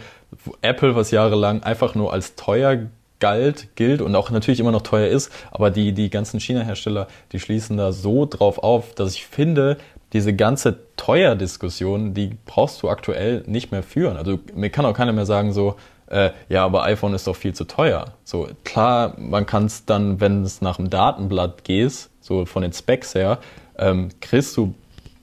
Apple, 0.63 0.97
was 0.97 1.11
jahrelang 1.13 1.63
einfach 1.63 1.95
nur 1.95 2.13
als 2.13 2.35
teuer 2.35 2.79
galt, 3.21 3.77
gilt 3.77 4.03
und 4.03 4.15
auch 4.15 4.31
natürlich 4.31 4.61
immer 4.61 4.73
noch 4.73 4.83
teuer 4.83 5.09
ist, 5.09 5.33
aber 5.51 5.71
die, 5.71 5.93
die 5.93 6.11
ganzen 6.11 6.41
China-Hersteller, 6.41 7.09
die 7.33 7.41
schließen 7.41 7.77
da 7.77 7.93
so 7.93 8.27
drauf 8.27 8.59
auf, 8.59 8.95
dass 8.95 9.15
ich 9.15 9.27
finde, 9.27 9.79
diese 10.13 10.35
ganze 10.35 10.79
Teuer-Diskussion, 10.97 12.15
die 12.15 12.37
brauchst 12.47 12.83
du 12.83 12.89
aktuell 12.89 13.43
nicht 13.47 13.73
mehr 13.73 13.83
führen. 13.83 14.17
Also 14.17 14.39
mir 14.55 14.71
kann 14.71 14.87
auch 14.87 14.95
keiner 14.95 15.13
mehr 15.13 15.27
sagen 15.27 15.53
so, 15.53 15.77
äh, 16.09 16.31
ja, 16.49 16.65
aber 16.65 16.85
iPhone 16.85 17.15
ist 17.15 17.27
doch 17.27 17.37
viel 17.37 17.55
zu 17.55 17.65
teuer. 17.65 18.15
So 18.25 18.49
klar, 18.65 19.15
man 19.19 19.47
kann 19.47 19.67
es 19.67 19.85
dann, 19.85 20.21
wenn 20.21 20.43
es 20.43 20.61
nach 20.61 20.77
dem 20.77 20.91
Datenblatt 20.91 21.65
gehst, 21.65 22.11
so 22.21 22.45
von 22.45 22.63
den 22.63 22.73
Specs 22.73 23.15
her, 23.15 23.39
ähm, 23.77 24.11
kriegst 24.21 24.57
du 24.57 24.75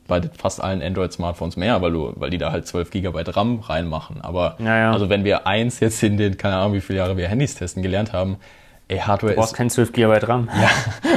bei 0.07 0.21
fast 0.37 0.61
allen 0.63 0.81
Android-Smartphones 0.81 1.55
mehr, 1.57 1.81
weil 1.81 1.91
du, 1.91 2.13
weil 2.15 2.29
die 2.29 2.37
da 2.37 2.51
halt 2.51 2.67
12 2.67 2.91
GB 2.91 3.23
RAM 3.27 3.59
reinmachen. 3.59 4.21
Aber 4.21 4.55
naja. 4.59 4.91
also 4.91 5.09
wenn 5.09 5.23
wir 5.23 5.47
eins 5.47 5.79
jetzt 5.79 6.03
in 6.03 6.17
den, 6.17 6.37
keine 6.37 6.57
Ahnung, 6.57 6.73
wie 6.73 6.81
viele 6.81 6.99
Jahre 6.99 7.17
wir 7.17 7.27
Handys 7.27 7.55
testen 7.55 7.81
gelernt 7.83 8.11
haben, 8.13 8.37
ey, 8.89 8.97
Hardware 8.99 9.33
du 9.33 9.39
brauchst 9.39 9.53
ist. 9.53 9.57
kein 9.57 9.69
12 9.69 9.93
GB 9.93 10.17
RAM. 10.25 10.49
Ja, 10.61 10.69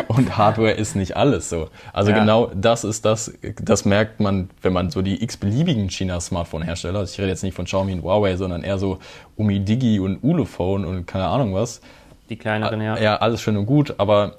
und 0.08 0.38
Hardware 0.38 0.70
ist 0.70 0.94
nicht 0.94 1.16
alles 1.16 1.48
so. 1.48 1.68
Also 1.92 2.12
Ja. 2.12 2.20
genau 2.20 2.50
das 2.54 2.84
ist 2.84 3.04
das, 3.04 3.32
das 3.60 3.84
merkt 3.84 4.20
man, 4.20 4.50
wenn 4.62 4.72
man 4.72 4.90
so 4.90 5.02
die 5.02 5.22
x-beliebigen 5.22 5.90
China-Smartphone-Hersteller, 5.90 7.00
also 7.00 7.12
ich 7.12 7.18
rede 7.18 7.28
jetzt 7.30 7.42
nicht 7.42 7.54
von 7.54 7.64
Xiaomi 7.64 7.92
und 7.92 8.02
Huawei, 8.02 8.36
sondern 8.36 8.62
eher 8.62 8.78
so 8.78 8.98
Umi 9.36 9.60
Digi 9.60 9.98
und 9.98 10.22
Ulefone 10.22 10.86
und 10.86 11.06
keine 11.06 11.26
Ahnung 11.26 11.54
was. 11.54 11.80
Die 12.28 12.36
kleineren, 12.36 12.80
ja. 12.80 12.98
Ja, 12.98 13.16
alles 13.16 13.40
schön 13.40 13.56
und 13.56 13.66
gut, 13.66 13.94
aber 13.98 14.36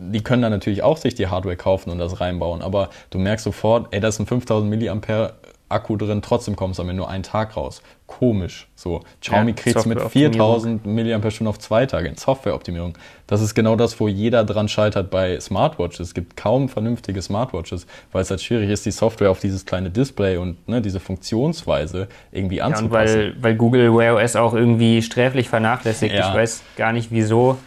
die 0.00 0.22
können 0.22 0.42
dann 0.42 0.52
natürlich 0.52 0.82
auch 0.82 0.96
sich 0.96 1.14
die 1.14 1.26
Hardware 1.28 1.56
kaufen 1.56 1.90
und 1.90 1.98
das 1.98 2.20
reinbauen. 2.20 2.62
Aber 2.62 2.88
du 3.10 3.18
merkst 3.18 3.44
sofort, 3.44 3.88
ey, 3.90 4.00
da 4.00 4.08
ist 4.08 4.18
ein 4.18 4.26
5000 4.26 4.68
Milliampere 4.68 5.34
Akku 5.68 5.96
drin, 5.96 6.20
trotzdem 6.20 6.56
kommst 6.56 6.80
du 6.80 6.82
damit 6.82 6.96
nur 6.96 7.08
einen 7.08 7.22
Tag 7.22 7.56
raus. 7.56 7.80
Komisch. 8.08 8.66
So, 8.74 9.02
Xiaomi 9.20 9.50
Ja, 9.50 9.56
kriegt's 9.56 9.86
mit 9.86 10.00
Softwareoptimierung. 10.00 10.60
4000 10.60 10.86
Milliampere 10.86 11.48
auf 11.48 11.60
zwei 11.60 11.86
Tage 11.86 12.08
in 12.08 12.16
Softwareoptimierung. 12.16 12.98
Das 13.28 13.40
ist 13.40 13.54
genau 13.54 13.76
das, 13.76 14.00
wo 14.00 14.08
jeder 14.08 14.42
dran 14.42 14.66
scheitert 14.68 15.10
bei 15.10 15.38
Smartwatches. 15.38 16.08
Es 16.08 16.14
gibt 16.14 16.36
kaum 16.36 16.68
vernünftige 16.68 17.22
Smartwatches, 17.22 17.86
weil 18.10 18.22
es 18.22 18.30
halt 18.30 18.42
schwierig 18.42 18.68
ist, 18.68 18.84
die 18.84 18.90
Software 18.90 19.30
auf 19.30 19.38
dieses 19.38 19.64
kleine 19.64 19.90
Display 19.90 20.38
und 20.38 20.66
ne, 20.68 20.82
diese 20.82 20.98
Funktionsweise 20.98 22.08
irgendwie 22.32 22.56
Ja, 22.56 22.66
und 22.66 22.74
anzupassen. 22.74 23.16
weil, 23.18 23.34
weil 23.40 23.54
Google 23.54 23.94
Wear 23.96 24.16
OS 24.16 24.34
auch 24.34 24.54
irgendwie 24.54 25.02
sträflich 25.02 25.48
vernachlässigt. 25.48 26.12
Ja. 26.12 26.30
Ich 26.30 26.34
weiß 26.34 26.62
gar 26.76 26.92
nicht 26.92 27.12
wieso, 27.12 27.58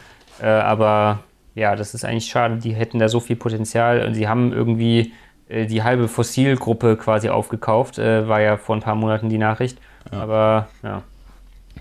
äh, 0.42 0.48
aber 0.48 1.20
ja, 1.56 1.76
das 1.76 1.94
ist 1.94 2.06
eigentlich 2.06 2.26
schade. 2.26 2.58
Die 2.58 2.74
hätten 2.74 3.00
da 3.00 3.10
so 3.10 3.20
viel 3.20 3.36
Potenzial 3.36 4.06
und 4.06 4.16
sie 4.16 4.28
haben 4.28 4.52
irgendwie 4.54 5.14
äh, 5.50 5.66
die 5.66 5.84
halbe 5.84 6.08
Fossilgruppe 6.08 6.98
quasi 6.98 7.30
aufgekauft, 7.30 8.00
äh, 8.00 8.28
war 8.28 8.42
ja 8.42 8.58
vor 8.58 8.76
ein 8.76 8.82
paar 8.82 8.96
Monaten 8.96 9.30
die 9.30 9.38
Nachricht. 9.38 9.78
Aber 10.12 10.68
ja. 10.84 11.04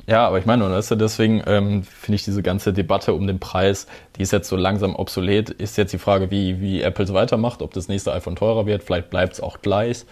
Ja, 0.06 0.26
aber 0.26 0.38
ich 0.38 0.46
meine, 0.46 0.68
weißt 0.68 0.92
du, 0.92 0.94
deswegen 0.96 1.42
ähm, 1.46 1.82
finde 1.84 2.16
ich 2.16 2.24
diese 2.24 2.42
ganze 2.42 2.72
Debatte 2.72 3.12
um 3.12 3.26
den 3.26 3.38
Preis, 3.38 3.86
die 4.16 4.22
ist 4.22 4.32
jetzt 4.32 4.48
so 4.48 4.56
langsam 4.56 4.96
obsolet. 4.96 5.50
Ist 5.50 5.76
jetzt 5.76 5.92
die 5.92 5.98
Frage, 5.98 6.30
wie, 6.30 6.60
wie 6.60 6.82
Apple 6.82 7.04
es 7.04 7.12
weitermacht, 7.12 7.62
ob 7.62 7.72
das 7.74 7.88
nächste 7.88 8.12
iPhone 8.12 8.34
teurer 8.34 8.66
wird, 8.66 8.82
vielleicht 8.82 9.10
bleibt 9.10 9.34
es 9.34 9.40
auch 9.40 9.60
gleich. 9.60 10.04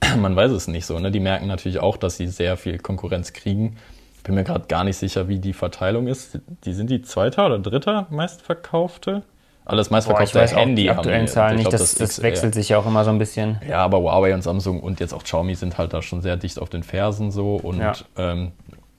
Man 0.18 0.34
weiß 0.34 0.52
es 0.52 0.68
nicht 0.68 0.86
so. 0.86 0.98
Ne? 0.98 1.10
Die 1.10 1.20
merken 1.20 1.46
natürlich 1.46 1.80
auch, 1.80 1.96
dass 1.96 2.16
sie 2.16 2.28
sehr 2.28 2.56
viel 2.56 2.78
Konkurrenz 2.78 3.32
kriegen. 3.32 3.76
Bin 4.24 4.34
mir 4.34 4.42
gerade 4.44 4.66
gar 4.66 4.82
nicht 4.84 4.96
sicher, 4.96 5.28
wie 5.28 5.38
die 5.38 5.52
Verteilung 5.52 6.06
ist. 6.08 6.38
Die 6.64 6.72
sind 6.72 6.90
die 6.90 7.02
zweiter 7.02 7.46
oder 7.46 7.58
dritter 7.58 8.06
meistverkaufte? 8.10 9.22
Alles 9.66 9.88
Boah, 9.88 9.90
ich 9.90 9.90
meistverkaufte 9.92 10.38
weiß 10.40 10.54
auch 10.54 10.58
Handy. 10.58 10.82
die 10.82 10.90
haben 10.90 10.98
aktuellen 10.98 11.26
die. 11.26 11.32
Zahlen 11.32 11.52
Ich 11.52 11.58
nicht, 11.64 11.70
glaub, 11.70 11.80
das, 11.80 11.94
das 11.94 12.10
XR. 12.10 12.22
wechselt 12.24 12.54
sich 12.54 12.68
ja 12.70 12.78
auch 12.78 12.86
immer 12.86 13.04
so 13.04 13.10
ein 13.10 13.18
bisschen. 13.18 13.60
Ja, 13.68 13.78
aber 13.78 13.98
Huawei 13.98 14.34
und 14.34 14.42
Samsung 14.42 14.80
und 14.80 15.00
jetzt 15.00 15.14
auch 15.14 15.22
Xiaomi 15.22 15.54
sind 15.54 15.78
halt 15.78 15.92
da 15.92 16.02
schon 16.02 16.20
sehr 16.20 16.36
dicht 16.36 16.58
auf 16.58 16.68
den 16.68 16.82
Fersen 16.82 17.30
so. 17.30 17.56
Und 17.56 17.78
Ja. 17.78 17.92
ähm, 18.16 18.52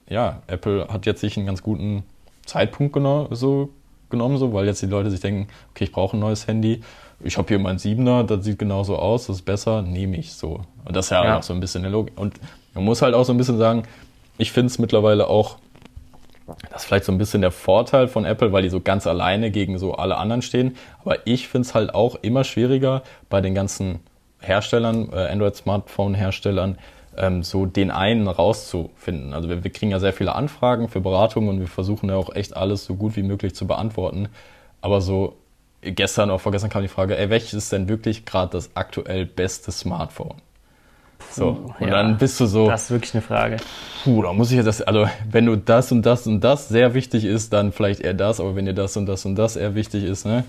ja 0.08 0.42
Apple 0.48 0.88
hat 0.88 1.06
jetzt 1.06 1.20
sich 1.20 1.36
einen 1.36 1.46
ganz 1.46 1.62
guten 1.62 2.02
Zeitpunkt 2.46 2.92
geno 2.94 3.28
so 3.30 3.70
genommen, 4.10 4.38
so, 4.38 4.52
weil 4.52 4.66
jetzt 4.66 4.82
die 4.82 4.86
Leute 4.86 5.10
sich 5.10 5.20
denken, 5.20 5.48
okay, 5.72 5.84
ich 5.84 5.92
brauche 5.92 6.16
ein 6.16 6.20
neues 6.20 6.46
Handy. 6.46 6.80
Ich 7.20 7.38
habe 7.38 7.48
hier 7.48 7.58
mein 7.58 7.78
7er, 7.78 8.22
das 8.24 8.44
sieht 8.44 8.58
genauso 8.58 8.96
aus, 8.96 9.26
das 9.26 9.36
ist 9.36 9.42
besser, 9.42 9.82
nehme 9.82 10.16
ich 10.16 10.32
so. 10.34 10.60
Und 10.84 10.94
das 10.94 11.06
ist 11.06 11.10
ja, 11.10 11.24
Ja. 11.24 11.38
auch 11.38 11.42
so 11.42 11.52
ein 11.54 11.60
bisschen 11.60 11.82
eine 11.84 11.90
Logik. 11.92 12.12
Und 12.16 12.34
man 12.74 12.84
muss 12.84 13.02
halt 13.02 13.14
auch 13.14 13.24
so 13.24 13.32
ein 13.32 13.36
bisschen 13.38 13.58
sagen, 13.58 13.82
ich 14.38 14.52
finde 14.52 14.66
es 14.66 14.78
mittlerweile 14.78 15.28
auch, 15.28 15.58
das 16.70 16.82
ist 16.82 16.84
vielleicht 16.86 17.04
so 17.04 17.12
ein 17.12 17.18
bisschen 17.18 17.40
der 17.40 17.50
Vorteil 17.50 18.08
von 18.08 18.24
Apple, 18.24 18.52
weil 18.52 18.62
die 18.62 18.68
so 18.68 18.80
ganz 18.80 19.06
alleine 19.06 19.50
gegen 19.50 19.78
so 19.78 19.94
alle 19.94 20.16
anderen 20.16 20.42
stehen. 20.42 20.76
Aber 21.04 21.26
ich 21.26 21.48
finde 21.48 21.66
es 21.66 21.74
halt 21.74 21.94
auch 21.94 22.16
immer 22.22 22.44
schwieriger 22.44 23.02
bei 23.28 23.40
den 23.40 23.54
ganzen 23.54 24.00
Herstellern, 24.40 25.10
äh, 25.12 25.28
Android-Smartphone-Herstellern, 25.28 26.78
ähm, 27.16 27.42
so 27.42 27.66
den 27.66 27.90
einen 27.90 28.28
rauszufinden. 28.28 29.32
Also 29.32 29.48
wir, 29.48 29.64
wir 29.64 29.72
kriegen 29.72 29.90
ja 29.90 29.98
sehr 29.98 30.12
viele 30.12 30.34
Anfragen 30.34 30.88
für 30.88 31.00
Beratungen 31.00 31.48
und 31.48 31.60
wir 31.60 31.68
versuchen 31.68 32.10
ja 32.10 32.16
auch 32.16 32.34
echt 32.34 32.56
alles 32.56 32.84
so 32.84 32.94
gut 32.94 33.16
wie 33.16 33.22
möglich 33.22 33.54
zu 33.54 33.66
beantworten. 33.66 34.28
Aber 34.80 35.00
so 35.00 35.36
gestern 35.82 36.30
oder 36.30 36.38
vorgestern 36.38 36.70
kam 36.70 36.82
die 36.82 36.88
Frage, 36.88 37.16
ey, 37.16 37.30
welches 37.30 37.54
ist 37.54 37.72
denn 37.72 37.88
wirklich 37.88 38.24
gerade 38.24 38.52
das 38.52 38.70
aktuell 38.74 39.24
beste 39.24 39.72
Smartphone? 39.72 40.36
So, 41.30 41.72
und 41.78 41.86
ja. 41.88 41.92
dann 41.94 42.16
bist 42.18 42.38
du 42.40 42.46
so, 42.46 42.68
Das 42.68 42.84
ist 42.84 42.90
wirklich 42.90 43.14
eine 43.14 43.22
Frage. 43.22 43.56
Puh, 44.04 44.22
da 44.22 44.32
muss 44.32 44.50
ich 44.50 44.56
jetzt 44.56 44.66
das, 44.66 44.82
also 44.82 45.06
wenn 45.30 45.46
du 45.46 45.56
das 45.56 45.92
und 45.92 46.04
das 46.06 46.26
und 46.26 46.40
das 46.42 46.68
sehr 46.68 46.94
wichtig 46.94 47.24
ist, 47.24 47.52
dann 47.52 47.72
vielleicht 47.72 48.00
eher 48.00 48.14
das, 48.14 48.40
aber 48.40 48.56
wenn 48.56 48.64
dir 48.66 48.74
das 48.74 48.96
und 48.96 49.06
das 49.06 49.24
und 49.24 49.34
das 49.36 49.56
eher 49.56 49.74
wichtig 49.74 50.04
ist, 50.04 50.24
ne? 50.26 50.44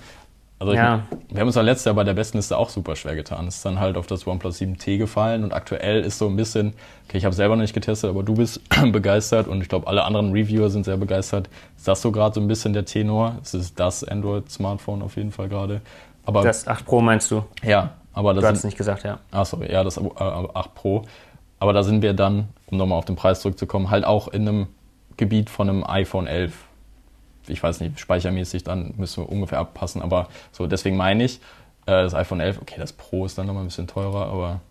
Also 0.60 0.74
ich, 0.74 0.80
Ja. 0.80 1.04
wir 1.30 1.40
haben 1.42 1.48
uns 1.48 1.56
ja 1.56 1.62
letztes 1.62 1.86
Jahr 1.86 1.94
bei 1.94 2.04
der 2.04 2.16
besten 2.16 2.38
Liste 2.40 2.58
auch 2.58 2.70
super 2.70 2.96
schwer 2.96 3.16
getan. 3.16 3.46
Es 3.48 3.58
ist 3.58 3.66
dann 3.66 3.80
halt 3.80 3.96
auf 3.96 4.08
das 4.08 4.26
OnePlus 4.26 4.58
7T 4.60 4.98
gefallen 4.98 5.44
und 5.44 5.54
aktuell 5.54 6.02
ist 6.02 6.18
so 6.18 6.28
ein 6.28 6.36
bisschen, 6.36 6.74
okay, 7.08 7.18
ich 7.20 7.26
habe 7.26 7.36
selber 7.36 7.56
noch 7.56 7.62
nicht 7.62 7.76
getestet, 7.76 8.10
aber 8.10 8.24
du 8.24 8.34
bist 8.34 8.62
begeistert 8.92 9.48
und 9.48 9.62
ich 9.62 9.70
glaube 9.70 9.86
alle 9.86 10.04
anderen 10.04 10.32
Reviewer 10.32 10.72
sind 10.72 10.86
sehr 10.86 10.98
begeistert. 10.98 11.48
Ist 11.78 11.88
das 11.88 12.02
so 12.02 12.12
gerade 12.12 12.34
so 12.34 12.42
ein 12.42 12.48
bisschen 12.48 12.74
der 12.74 12.86
Tenor? 12.86 13.36
Es 13.44 13.54
ist 13.54 13.80
das 13.80 14.04
Android-Smartphone 14.04 15.04
auf 15.04 15.16
jeden 15.16 15.32
Fall 15.32 15.48
gerade. 15.48 15.82
Aber 16.26 16.42
Das 16.42 16.68
8 16.68 16.86
Pro 16.86 17.02
meinst 17.02 17.30
du? 17.30 17.44
ja, 17.64 17.92
aber 18.18 18.34
Du 18.34 18.42
hast 18.42 18.56
es 18.56 18.62
sind, 18.62 18.70
nicht 18.70 18.78
gesagt, 18.78 19.04
ja. 19.04 19.20
Sorry, 19.46 19.72
ja, 19.72 19.84
das 19.84 19.98
äh, 19.98 20.02
8 20.18 20.74
Pro. 20.74 21.04
Aber 21.60 21.72
da 21.72 21.84
sind 21.84 22.02
wir 22.02 22.14
dann, 22.14 22.48
um 22.66 22.78
nochmal 22.78 22.98
auf 22.98 23.06
den 23.06 23.16
Preis 23.16 23.42
zurückzukommen, 23.42 23.92
halt 23.92 24.06
auch 24.06 24.28
in 24.28 24.48
einem 24.48 24.68
Gebiet 25.18 25.50
von 25.52 25.70
einem 25.70 25.84
iPhone 25.84 26.26
11. 26.26 26.54
Ich 27.48 27.62
weiß 27.62 27.80
nicht, 27.80 28.00
speichermäßig, 28.00 28.64
dann 28.64 28.96
müssen 28.98 29.24
wir 29.24 29.30
ungefähr 29.32 29.60
abpassen. 29.60 30.02
Aber 30.02 30.30
so, 30.52 30.66
deswegen 30.66 30.98
meine 30.98 31.24
ich, 31.24 31.36
äh, 31.86 31.92
das 31.92 32.16
iPhone 32.16 32.40
11, 32.40 32.60
okay, 32.62 32.76
das 32.80 32.92
Pro 32.92 33.26
ist 33.26 33.38
dann 33.38 33.46
nochmal 33.46 33.64
ein 33.64 33.68
bisschen 33.68 33.88
teurer, 33.88 34.26
aber 34.28 34.62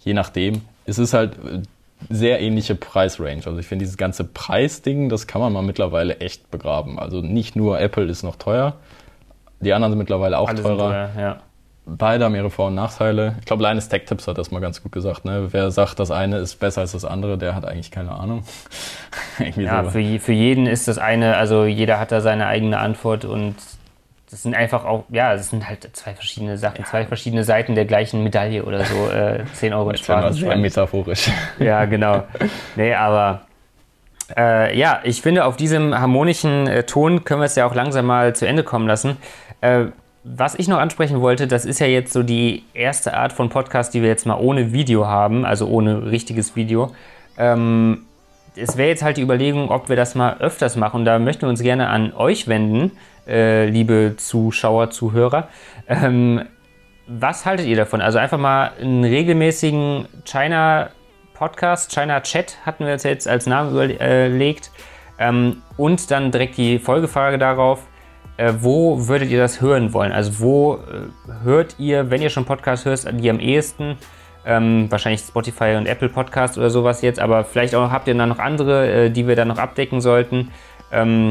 je 0.00 0.12
nachdem. 0.12 0.62
Es 0.86 0.98
ist 0.98 1.14
halt 1.14 1.38
äh, 1.44 1.62
sehr 2.10 2.40
ähnliche 2.40 2.74
Preisrange. 2.74 3.42
Also 3.46 3.58
ich 3.58 3.66
finde 3.66 3.84
dieses 3.84 3.96
ganze 3.96 4.24
Preisding, 4.24 5.08
das 5.08 5.28
kann 5.28 5.40
man 5.40 5.52
mal 5.52 5.62
mittlerweile 5.62 6.18
echt 6.18 6.50
begraben. 6.50 6.98
Also 6.98 7.20
nicht 7.20 7.54
nur 7.56 7.80
Apple 7.80 8.04
ist 8.06 8.24
noch 8.24 8.36
teuer, 8.36 8.74
die 9.60 9.72
anderen 9.72 9.92
sind 9.92 9.98
mittlerweile 9.98 10.38
auch 10.38 10.48
Alle 10.48 10.58
sind 10.58 10.66
teurer. 10.66 10.90
teuer, 10.90 11.10
ja. 11.18 11.40
Beide 11.86 12.24
haben 12.24 12.34
ihre 12.34 12.48
Vor- 12.48 12.68
und 12.68 12.74
Nachteile. 12.76 13.34
Ich 13.40 13.44
glaube, 13.44 13.62
Linus 13.62 13.88
Tech 13.90 14.04
Tips 14.06 14.26
hat 14.26 14.38
das 14.38 14.50
mal 14.50 14.60
ganz 14.60 14.82
gut 14.82 14.90
gesagt. 14.92 15.26
Ne? 15.26 15.48
Wer 15.52 15.70
sagt, 15.70 16.00
das 16.00 16.10
eine 16.10 16.38
ist 16.38 16.56
besser 16.58 16.80
als 16.80 16.92
das 16.92 17.04
andere, 17.04 17.36
der 17.36 17.54
hat 17.54 17.66
eigentlich 17.66 17.90
keine 17.90 18.12
Ahnung. 18.12 18.42
Ja, 19.56 19.84
so. 19.84 19.90
für, 19.90 19.98
je- 19.98 20.18
für 20.20 20.32
jeden 20.32 20.66
ist 20.66 20.86
das 20.88 20.96
eine, 20.98 21.36
also 21.36 21.64
jeder 21.64 21.98
hat 21.98 22.12
da 22.12 22.20
seine 22.20 22.46
eigene 22.46 22.78
Antwort 22.78 23.24
und 23.24 23.56
das 24.30 24.42
sind 24.44 24.54
einfach 24.54 24.84
auch, 24.84 25.04
ja, 25.10 25.34
das 25.34 25.50
sind 25.50 25.68
halt 25.68 25.88
zwei 25.94 26.14
verschiedene 26.14 26.56
Sachen, 26.56 26.84
zwei 26.84 27.04
verschiedene 27.04 27.44
Seiten 27.44 27.74
der 27.74 27.84
gleichen 27.84 28.22
Medaille 28.24 28.64
oder 28.64 28.84
so. 28.84 29.08
Äh, 29.08 29.44
10 29.54 29.74
Euro 29.74 29.90
in 29.90 29.96
Spaß. 29.96 30.36
sehr 30.36 30.56
metaphorisch. 30.56 31.30
Ja, 31.58 31.84
genau. 31.84 32.24
Nee, 32.76 32.94
aber 32.94 33.42
äh, 34.36 34.76
ja, 34.78 35.00
ich 35.04 35.20
finde, 35.20 35.44
auf 35.44 35.56
diesem 35.56 35.98
harmonischen 35.98 36.66
äh, 36.66 36.84
Ton 36.84 37.24
können 37.24 37.40
wir 37.40 37.46
es 37.46 37.56
ja 37.56 37.66
auch 37.66 37.74
langsam 37.74 38.06
mal 38.06 38.34
zu 38.34 38.46
Ende 38.48 38.62
kommen 38.64 38.86
lassen. 38.88 39.16
Äh, 39.60 39.86
was 40.24 40.54
ich 40.54 40.68
noch 40.68 40.78
ansprechen 40.78 41.20
wollte, 41.20 41.46
das 41.46 41.66
ist 41.66 41.80
ja 41.80 41.86
jetzt 41.86 42.12
so 42.12 42.22
die 42.22 42.64
erste 42.72 43.14
Art 43.14 43.32
von 43.34 43.50
Podcast, 43.50 43.92
die 43.92 44.00
wir 44.00 44.08
jetzt 44.08 44.24
mal 44.24 44.38
ohne 44.40 44.72
Video 44.72 45.06
haben, 45.06 45.44
also 45.44 45.66
ohne 45.66 46.10
richtiges 46.10 46.56
Video. 46.56 46.92
Ähm, 47.36 48.06
es 48.56 48.78
wäre 48.78 48.88
jetzt 48.88 49.02
halt 49.02 49.18
die 49.18 49.22
Überlegung, 49.22 49.70
ob 49.70 49.90
wir 49.90 49.96
das 49.96 50.14
mal 50.14 50.38
öfters 50.38 50.76
machen. 50.76 51.04
Da 51.04 51.18
möchten 51.18 51.42
wir 51.42 51.50
uns 51.50 51.60
gerne 51.60 51.88
an 51.88 52.14
euch 52.14 52.48
wenden, 52.48 52.92
äh, 53.28 53.66
liebe 53.66 54.14
Zuschauer, 54.16 54.90
Zuhörer. 54.90 55.48
Ähm, 55.88 56.42
was 57.06 57.44
haltet 57.44 57.66
ihr 57.66 57.76
davon? 57.76 58.00
Also 58.00 58.18
einfach 58.18 58.38
mal 58.38 58.70
einen 58.80 59.04
regelmäßigen 59.04 60.06
China 60.24 60.88
Podcast, 61.34 61.92
China 61.92 62.20
Chat 62.22 62.56
hatten 62.64 62.86
wir 62.86 62.94
uns 62.94 63.02
jetzt 63.02 63.28
als 63.28 63.46
Namen 63.46 63.72
überlegt. 63.72 64.70
Ähm, 65.18 65.62
und 65.76 66.10
dann 66.10 66.30
direkt 66.30 66.56
die 66.56 66.78
Folgefrage 66.78 67.36
darauf. 67.36 67.86
Äh, 68.36 68.52
wo 68.60 69.06
würdet 69.06 69.30
ihr 69.30 69.38
das 69.38 69.60
hören 69.60 69.92
wollen? 69.92 70.12
Also 70.12 70.40
wo 70.40 70.74
äh, 70.74 71.44
hört 71.44 71.76
ihr, 71.78 72.10
wenn 72.10 72.20
ihr 72.20 72.30
schon 72.30 72.44
Podcast 72.44 72.84
hört, 72.84 73.06
die 73.20 73.30
am 73.30 73.38
ehesten? 73.38 73.96
Ähm, 74.46 74.90
wahrscheinlich 74.90 75.22
Spotify 75.22 75.76
und 75.76 75.86
Apple 75.86 76.08
Podcast 76.08 76.58
oder 76.58 76.68
sowas 76.68 77.00
jetzt, 77.00 77.18
aber 77.18 77.44
vielleicht 77.44 77.74
auch 77.74 77.90
habt 77.90 78.08
ihr 78.08 78.14
dann 78.14 78.28
noch 78.28 78.38
andere, 78.38 79.06
äh, 79.06 79.10
die 79.10 79.26
wir 79.26 79.36
dann 79.36 79.48
noch 79.48 79.58
abdecken 79.58 80.00
sollten. 80.00 80.50
Ähm, 80.92 81.30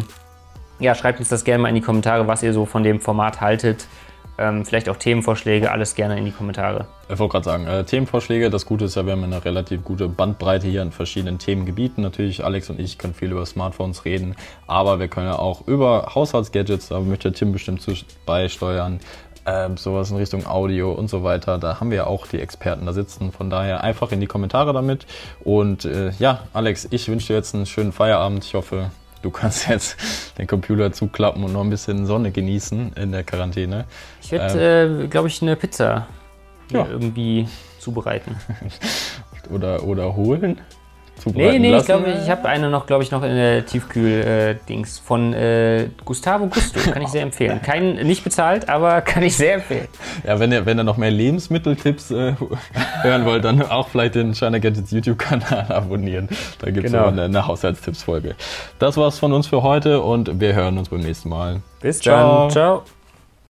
ja, 0.80 0.96
schreibt 0.96 1.20
uns 1.20 1.30
das 1.30 1.44
gerne 1.44 1.62
mal 1.62 1.70
in 1.70 1.76
die 1.76 1.82
Kommentare, 1.82 2.28
was 2.28 2.42
ihr 2.42 2.54
so 2.54 2.66
von 2.66 2.84
dem 2.84 3.00
Format 3.00 3.42
haltet. 3.42 3.86
Ähm, 4.38 4.65
vielleicht 4.65 4.89
auch 4.89 4.98
Themenvorschläge, 4.98 5.72
alles 5.72 5.93
gerne 5.93 6.17
in 6.17 6.26
die 6.26 6.32
Kommentare. 6.32 6.88
Ich 7.08 7.19
wollte 7.19 7.34
gerade 7.34 7.46
sagen, 7.46 7.67
äh, 7.67 7.84
Themenvorschläge, 7.84 8.50
das 8.50 8.65
Gute 8.65 8.86
ist 8.86 8.96
ja, 8.96 9.06
wir 9.06 9.12
haben 9.12 9.24
eine 9.24 9.46
relativ 9.46 9.84
gute 9.84 10.08
Bandbreite 10.08 10.67
hier 10.67 10.82
in 10.82 10.91
verschiedenen 10.91 11.38
Themengebieten. 11.38 12.02
Natürlich, 12.02 12.43
Alex 12.43 12.69
und 12.72 12.80
ich 12.80 12.98
können 12.98 13.13
viel 13.13 13.32
über 13.32 13.46
Smartphones 13.46 14.06
reden, 14.06 14.36
aber 14.65 15.00
wir 15.00 15.08
können 15.08 15.28
ja 15.28 15.38
auch 15.38 15.67
über 15.67 16.13
Haushaltsgadgets, 16.15 16.88
da 16.88 17.00
möchte 17.00 17.32
Tim 17.32 17.52
bestimmt 17.52 17.82
zu 17.82 17.93
beisteuern, 18.26 19.00
ähm, 19.46 19.78
sowas 19.78 20.10
in 20.10 20.17
Richtung 20.17 20.48
Audio 20.48 20.93
und 20.93 21.10
so 21.10 21.24
weiter. 21.24 21.58
Da 21.58 21.80
haben 21.80 21.91
wir 21.91 21.98
ja 21.98 22.08
auch 22.08 22.26
die 22.28 22.39
Experten 22.39 22.86
da 22.86 22.93
sitzen. 22.93 23.32
Von 23.32 23.50
daher 23.50 23.84
einfach 23.84 24.12
in 24.12 24.19
die 24.19 24.28
Kommentare 24.28 24.74
damit. 24.74 25.06
Und 25.43 25.86
äh, 25.86 26.12
ja, 26.19 26.43
Alex, 26.54 26.88
ich 26.91 27.08
wünsche 27.10 27.28
dir 27.28 27.36
jetzt 27.36 27.54
einen 27.54 27.65
schönen 27.65 27.91
Feierabend. 27.91 28.46
Ich 28.46 28.54
hoffe, 28.54 28.89
du 29.24 29.32
kannst 29.32 29.68
jetzt 29.68 29.98
den 30.38 30.46
Computer 30.46 30.92
zuklappen 30.92 31.44
und 31.44 31.54
noch 31.54 31.62
ein 31.62 31.70
bisschen 31.72 32.06
Sonne 32.06 32.32
genießen 32.32 32.94
in 32.94 33.12
der 33.12 33.24
Quarantäne. 33.24 33.86
Ich 34.22 34.32
werde, 34.32 35.04
äh, 35.04 35.08
glaube 35.08 35.28
ich, 35.30 35.42
eine 35.42 35.56
Pizza 35.56 36.08
Ja. 36.72 36.86
irgendwie 36.88 37.48
zubereiten. 37.80 38.36
Oder, 39.50 39.84
oder 39.84 40.16
holen. 40.16 40.62
Zubereiten 41.21 41.52
Nee, 41.54 41.60
nee, 41.60 41.71
lassen. 41.71 41.82
ich 41.82 41.86
glaube, 41.86 42.19
ich 42.23 42.30
habe 42.30 42.47
eine 42.47 42.69
noch, 42.69 42.86
glaube 42.86 43.04
ich, 43.04 43.12
noch 43.12 43.23
in 43.23 43.36
der 43.36 43.65
Tiefkühl-Dings 43.65 44.99
von 44.99 45.34
äh, 45.34 45.89
Gustavo 46.06 46.47
Gusto. 46.47 46.80
Kann 46.91 47.02
ich 47.02 47.10
sehr 47.10 47.23
empfehlen. 47.23 47.62
Kein, 47.62 47.95
nicht 47.95 48.23
bezahlt, 48.23 48.69
aber 48.69 49.02
kann 49.02 49.23
ich 49.23 49.36
sehr 49.36 49.56
empfehlen. 49.56 49.88
Ja, 50.26 50.39
wenn 50.39 50.52
ihr, 50.52 50.65
wenn 50.65 50.78
ihr 50.78 50.84
noch 50.84 50.97
mehr 50.97 51.12
Lebensmitteltipps 51.12 52.12
äh, 52.12 52.34
hören 53.02 53.26
wollt, 53.26 53.43
dann 53.45 53.62
auch 53.62 53.88
vielleicht 53.89 54.15
den 54.15 54.34
China 54.34 54.60
Gadgets 54.60 54.91
YouTube-Kanal 54.91 55.65
abonnieren. 55.69 56.30
Da 56.60 56.71
gibt 56.71 56.86
es 56.86 56.91
genau. 56.91 57.08
eine, 57.08 57.23
eine 57.23 57.47
Haushaltstipps-Folge. 57.47 58.36
Das 58.80 58.97
war's 58.97 59.19
von 59.19 59.34
uns 59.34 59.47
für 59.47 59.63
heute 59.63 60.02
und 60.02 60.39
wir 60.39 60.54
hören 60.54 60.78
uns 60.78 60.89
beim 60.89 61.02
nächsten 61.02 61.30
Mal. 61.30 61.62
Bis 61.82 61.99
Ciao. 61.99 62.43
dann. 62.43 62.52
Ciao. 62.52 62.84